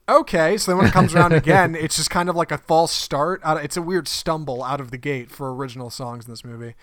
[0.09, 0.59] okay.
[0.59, 3.41] So then when it comes around again, it's just kind of like a false start.
[3.45, 6.75] It's a weird stumble out of the gate for original songs in this movie.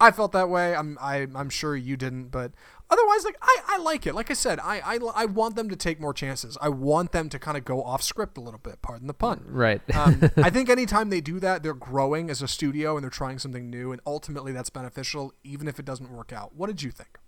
[0.00, 0.74] I felt that way.
[0.74, 2.52] I'm I, I'm sure you didn't, but
[2.90, 4.14] otherwise, like I, I like it.
[4.14, 6.56] Like I said, I, I I want them to take more chances.
[6.60, 8.80] I want them to kind of go off script a little bit.
[8.82, 9.44] Pardon the pun.
[9.46, 9.80] Right.
[9.96, 13.38] um, I think anytime they do that, they're growing as a studio and they're trying
[13.38, 16.54] something new, and ultimately that's beneficial, even if it doesn't work out.
[16.54, 17.18] What did you think?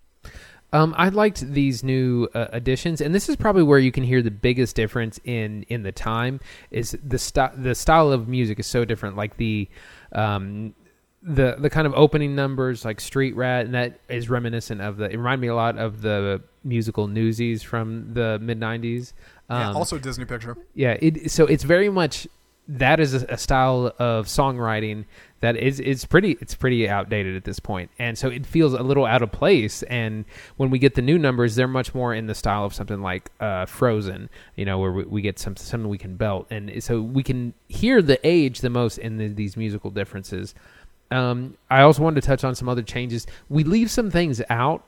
[0.73, 4.21] Um, I liked these new uh, additions, and this is probably where you can hear
[4.21, 8.67] the biggest difference in in the time is the st- the style of music is
[8.67, 9.17] so different.
[9.17, 9.67] Like the
[10.13, 10.73] um,
[11.23, 15.05] the the kind of opening numbers, like Street Rat, and that is reminiscent of the.
[15.05, 19.13] It reminded me a lot of the musical Newsies from the mid '90s.
[19.49, 20.57] Um, yeah, also Disney picture.
[20.73, 22.27] Yeah, it, so it's very much
[22.67, 25.05] that is a, a, style of songwriting
[25.41, 28.83] that is it's pretty it's pretty outdated at this point, and so it feels a
[28.83, 29.83] little out of place.
[29.83, 30.25] And
[30.57, 33.31] when we get the new numbers, they're much more in the style of something like
[33.39, 37.01] uh, Frozen, you know, where we, we get some something we can belt, and so
[37.01, 40.53] we can hear the age the most in the, these musical differences.
[41.11, 43.27] Um, I also wanted to touch on some other changes.
[43.49, 44.83] We leave some things out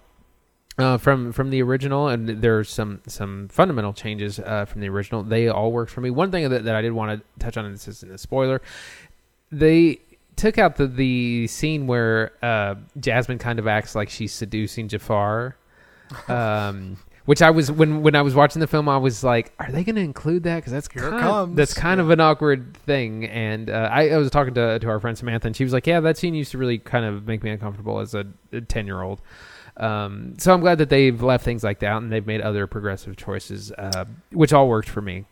[0.78, 5.24] uh, from from the original, and there's some some fundamental changes uh, from the original.
[5.24, 6.10] They all worked for me.
[6.10, 8.62] One thing that, that I did want to touch on, and this isn't a spoiler,
[9.52, 10.00] they
[10.36, 15.58] took out the the scene where uh, Jasmine kind of acts like she's seducing Jafar.
[16.28, 19.72] Um, which I was when when I was watching the film, I was like, "Are
[19.72, 21.56] they going to include that?" Because that's Here kind comes.
[21.56, 23.26] that's kind of an awkward thing.
[23.26, 25.88] And uh, I, I was talking to to our friend Samantha, and she was like,
[25.88, 28.26] "Yeah, that scene used to really kind of make me uncomfortable as a
[28.68, 29.22] ten year old."
[29.78, 33.18] Um, so I'm glad that they've left things like that and they've made other progressive
[33.18, 35.26] choices, uh, which all worked for me.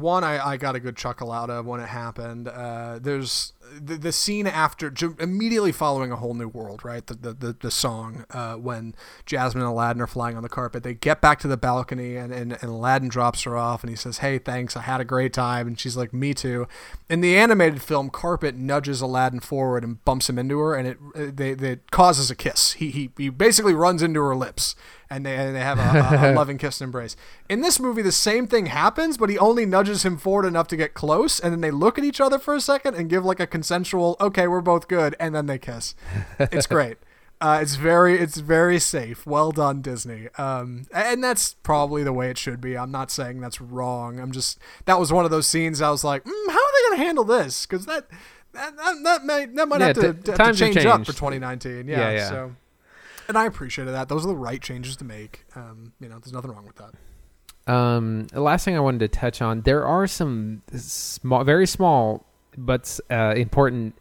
[0.00, 2.48] One I, I got a good chuckle out of when it happened.
[2.48, 7.06] Uh, there's the, the scene after immediately following a whole new world, right?
[7.06, 8.94] The the, the, the song uh, when
[9.26, 10.82] Jasmine and Aladdin are flying on the carpet.
[10.82, 13.96] They get back to the balcony and, and, and Aladdin drops her off and he
[13.96, 14.76] says, "Hey, thanks.
[14.76, 16.66] I had a great time." And she's like, "Me too."
[17.08, 20.98] In the animated film, Carpet nudges Aladdin forward and bumps him into her, and it
[21.14, 22.72] it, they, it causes a kiss.
[22.72, 24.74] He, he he basically runs into her lips
[25.12, 27.16] and they, and they have a, a, a loving kiss and embrace.
[27.48, 30.76] In this movie, the same thing happens, but he only nudges him forward enough to
[30.76, 33.40] get close, and then they look at each other for a second and give like
[33.40, 35.94] a consensual, okay, we're both good, and then they kiss.
[36.38, 36.96] It's great.
[37.40, 39.26] Uh, it's very, it's very safe.
[39.26, 40.28] Well done, Disney.
[40.38, 42.78] Um, and that's probably the way it should be.
[42.78, 44.20] I'm not saying that's wrong.
[44.20, 46.88] I'm just that was one of those scenes I was like, mm, how are they
[46.88, 47.66] going to handle this?
[47.66, 48.08] Because that,
[48.52, 51.12] that that that might that might Yeah, have, to, t- have to change up for
[51.12, 51.88] 2019.
[51.88, 52.28] Yeah, Yeah, yeah.
[52.28, 52.52] So
[53.32, 54.10] and I appreciated that.
[54.10, 55.46] Those are the right changes to make.
[55.56, 57.72] Um, you know, there's nothing wrong with that.
[57.72, 62.26] Um, the last thing I wanted to touch on, there are some small, very small
[62.58, 63.94] but uh, important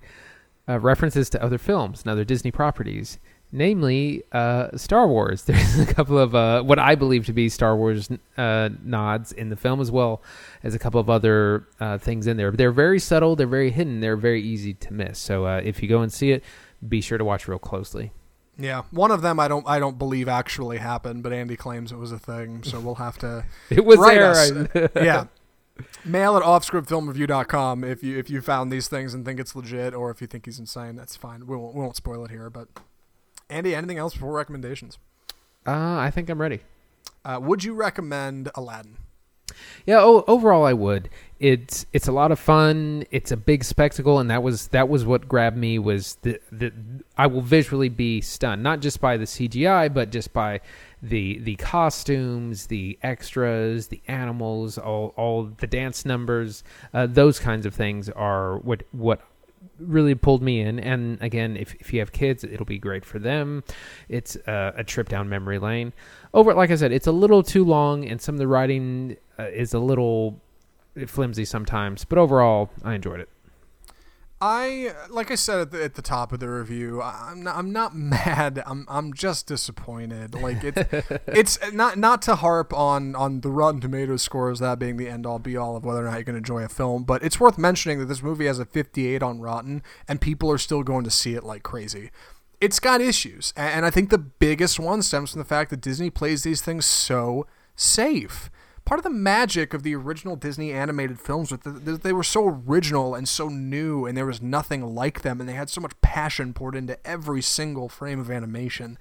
[0.67, 3.19] uh, references to other films and other Disney properties,
[3.53, 5.43] namely uh, Star Wars.
[5.45, 9.47] There's a couple of uh, what I believe to be Star Wars uh, nods in
[9.47, 10.21] the film, as well
[10.61, 12.51] as a couple of other uh, things in there.
[12.51, 15.19] They're very subtle, they're very hidden, they're very easy to miss.
[15.19, 16.43] So if you go and see it,
[16.85, 18.11] be sure to watch real closely.
[18.57, 21.97] Yeah, one of them I don't I don't believe actually happened, but Andy claims it
[21.97, 24.15] was a thing, so we'll have to It was right
[24.73, 24.85] there.
[24.85, 24.89] us.
[24.95, 25.25] Yeah.
[26.05, 30.11] Mail at offscriptfilmreview.com if you if you found these things and think it's legit, or
[30.11, 30.95] if you think he's insane.
[30.95, 31.47] That's fine.
[31.47, 32.49] We won't we won't spoil it here.
[32.49, 32.67] But
[33.49, 34.99] Andy, anything else before recommendations?
[35.65, 36.59] uh, I think I'm ready.
[37.25, 38.97] Uh, would you recommend Aladdin?
[39.85, 41.09] Yeah, o- overall I would.
[41.39, 43.03] It's it's a lot of fun.
[43.09, 45.79] It's a big spectacle, and that was that was what grabbed me.
[45.79, 46.71] Was the, the
[47.17, 50.61] I will visually be stunned, not just by the CGI, but just by
[51.01, 56.63] the the costumes, the extras, the animals, all all the dance numbers.
[56.93, 59.21] Uh, those kinds of things are what what
[59.79, 60.79] really pulled me in.
[60.79, 63.63] And again, if, if you have kids, it'll be great for them.
[64.09, 65.93] It's uh, a trip down memory lane.
[66.33, 69.43] Over, like I said, it's a little too long, and some of the writing uh,
[69.43, 70.39] is a little
[71.07, 72.05] flimsy sometimes.
[72.05, 73.29] But overall, I enjoyed it.
[74.41, 77.71] I like I said at the, at the top of the review, I'm not, I'm
[77.71, 78.63] not mad.
[78.65, 80.33] I'm I'm just disappointed.
[80.33, 80.79] Like it's
[81.27, 85.27] it's not not to harp on on the Rotten Tomatoes scores that being the end
[85.27, 87.59] all be all of whether or not you can enjoy a film, but it's worth
[87.59, 91.11] mentioning that this movie has a 58 on Rotten and people are still going to
[91.11, 92.09] see it like crazy.
[92.59, 96.11] It's got issues, and I think the biggest one stems from the fact that Disney
[96.11, 98.51] plays these things so safe
[98.85, 102.61] part of the magic of the original Disney animated films was that they were so
[102.67, 105.93] original and so new, and there was nothing like them, and they had so much
[106.01, 108.97] passion poured into every single frame of animation.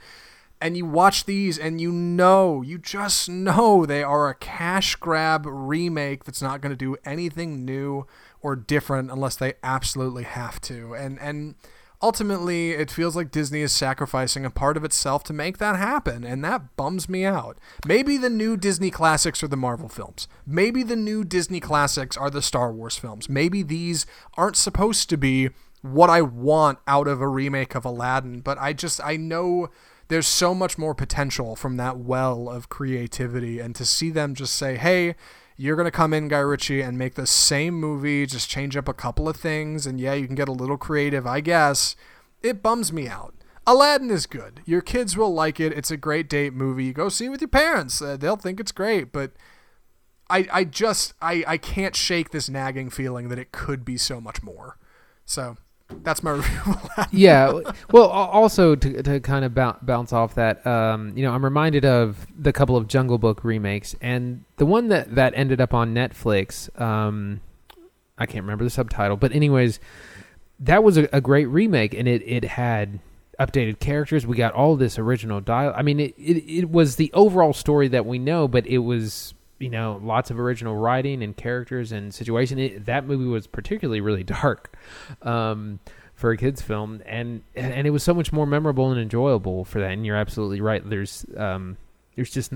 [0.60, 5.46] and you watch these and you know, you just know they are a cash grab
[5.46, 8.06] remake that's not going to do anything new
[8.42, 10.94] or different unless they absolutely have to.
[10.94, 11.54] And and
[12.02, 16.24] ultimately it feels like Disney is sacrificing a part of itself to make that happen,
[16.24, 17.58] and that bums me out.
[17.86, 20.28] Maybe the new Disney classics are the Marvel films.
[20.46, 23.28] Maybe the new Disney classics are the Star Wars films.
[23.28, 25.50] Maybe these aren't supposed to be
[25.82, 29.70] what I want out of a remake of Aladdin, but I just I know
[30.08, 34.54] there's so much more potential from that well of creativity and to see them just
[34.54, 35.14] say, "Hey,
[35.60, 38.88] you're going to come in, Guy Ritchie, and make the same movie, just change up
[38.88, 41.96] a couple of things, and yeah, you can get a little creative, I guess.
[42.42, 43.34] It bums me out.
[43.66, 44.62] Aladdin is good.
[44.64, 45.74] Your kids will like it.
[45.74, 46.94] It's a great date movie.
[46.94, 48.00] Go see it with your parents.
[48.00, 49.32] Uh, they'll think it's great, but
[50.30, 54.18] I, I just I, I can't shake this nagging feeling that it could be so
[54.18, 54.78] much more.
[55.26, 55.58] So
[56.02, 56.42] that's my
[57.12, 57.52] yeah.
[57.90, 62.26] Well, also to, to kind of bounce off that, um, you know, I'm reminded of
[62.38, 66.68] the couple of Jungle Book remakes, and the one that that ended up on Netflix.
[66.80, 67.40] Um,
[68.18, 69.80] I can't remember the subtitle, but anyways,
[70.60, 73.00] that was a, a great remake, and it it had
[73.38, 74.26] updated characters.
[74.26, 75.72] We got all this original dial.
[75.74, 79.34] I mean, it, it it was the overall story that we know, but it was
[79.60, 82.58] you know lots of original writing and characters and situation.
[82.58, 84.76] It, that movie was particularly really dark
[85.22, 85.78] um,
[86.14, 89.78] for a kids film, and and it was so much more memorable and enjoyable for
[89.80, 89.92] that.
[89.92, 90.82] And you're absolutely right.
[90.84, 91.76] There's um,
[92.16, 92.52] there's just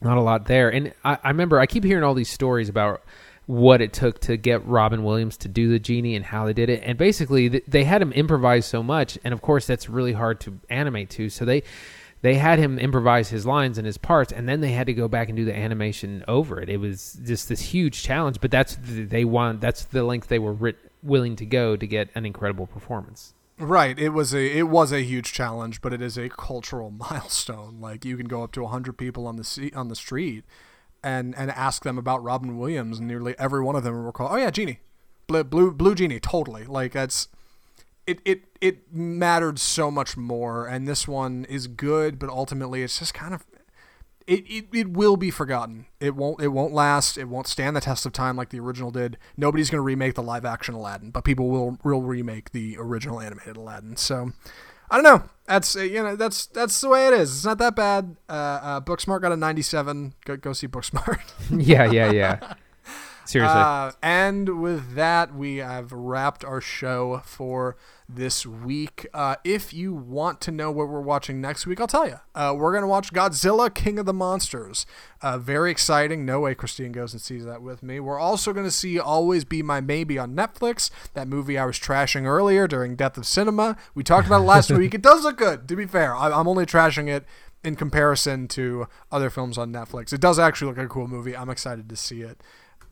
[0.00, 0.70] not a lot there.
[0.70, 3.02] And I, I remember I keep hearing all these stories about
[3.46, 6.70] what it took to get Robin Williams to do the genie and how they did
[6.70, 6.82] it.
[6.84, 10.60] And basically, they had him improvise so much, and of course, that's really hard to
[10.68, 11.28] animate to.
[11.28, 11.64] So they
[12.22, 15.08] they had him improvise his lines and his parts, and then they had to go
[15.08, 16.68] back and do the animation over it.
[16.68, 20.38] It was just this huge challenge, but that's the, they want that's the length they
[20.38, 23.34] were writ, willing to go to get an incredible performance.
[23.58, 23.98] Right.
[23.98, 27.80] It was a it was a huge challenge, but it is a cultural milestone.
[27.80, 30.44] Like you can go up to hundred people on the sea, on the street,
[31.02, 34.28] and and ask them about Robin Williams, and nearly every one of them will recall,
[34.30, 34.80] "Oh yeah, Genie,
[35.26, 37.28] blue blue, blue Genie, totally." Like that's
[38.06, 42.98] it it it mattered so much more and this one is good but ultimately it's
[42.98, 43.44] just kind of
[44.26, 45.86] it, it, it will be forgotten.
[45.98, 47.18] It won't it won't last.
[47.18, 49.18] It won't stand the test of time like the original did.
[49.36, 53.20] Nobody's going to remake the live action Aladdin, but people will will remake the original
[53.20, 53.96] animated Aladdin.
[53.96, 54.30] So
[54.88, 55.28] I don't know.
[55.46, 57.34] That's uh, you know that's that's the way it is.
[57.34, 58.16] It's not that bad.
[58.28, 60.14] Uh, uh, Booksmart got a 97.
[60.24, 61.20] Go go see Booksmart.
[61.66, 62.54] yeah, yeah, yeah.
[63.30, 63.60] Seriously.
[63.60, 67.76] Uh, and with that, we have wrapped our show for
[68.08, 69.06] this week.
[69.14, 72.18] Uh, if you want to know what we're watching next week, I'll tell you.
[72.34, 74.84] Uh, we're going to watch Godzilla King of the Monsters.
[75.22, 76.24] Uh, very exciting.
[76.26, 78.00] No way Christine goes and sees that with me.
[78.00, 81.78] We're also going to see Always Be My Maybe on Netflix, that movie I was
[81.78, 83.76] trashing earlier during Death of Cinema.
[83.94, 84.92] We talked about it last week.
[84.92, 86.16] It does look good, to be fair.
[86.16, 87.24] I- I'm only trashing it
[87.62, 90.12] in comparison to other films on Netflix.
[90.12, 91.36] It does actually look like a cool movie.
[91.36, 92.42] I'm excited to see it.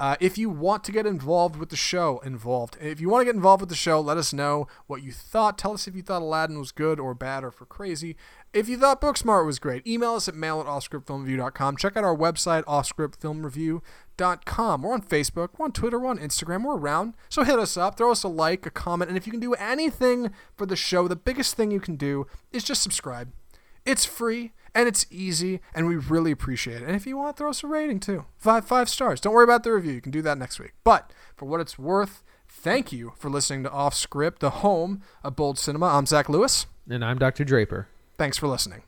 [0.01, 2.77] Uh, if you want to get involved with the show, involved.
[2.81, 5.59] If you want to get involved with the show, let us know what you thought.
[5.59, 8.17] Tell us if you thought Aladdin was good or bad or for crazy.
[8.53, 11.77] If you thought Booksmart was great, email us at mail at offscriptfilmreview.com.
[11.77, 14.83] Check out our website, offscriptfilmreview.com.
[14.83, 17.15] We're on Facebook, we're on Twitter, we're on Instagram, we're around.
[17.29, 19.55] So hit us up, throw us a like, a comment, and if you can do
[19.55, 23.33] anything for the show, the biggest thing you can do is just subscribe.
[23.89, 26.87] It's free and it's easy, and we really appreciate it.
[26.87, 28.27] And if you want, throw us a rating too.
[28.37, 29.19] Five five stars.
[29.19, 29.93] Don't worry about the review.
[29.93, 30.73] You can do that next week.
[30.85, 35.37] But for what it's worth, thank you for listening to Off Script, the home of
[35.37, 35.87] bold cinema.
[35.87, 36.67] I'm Zach Lewis.
[36.89, 37.45] And I'm Dr.
[37.45, 37.89] Draper.
[38.19, 38.83] Thanks for listening.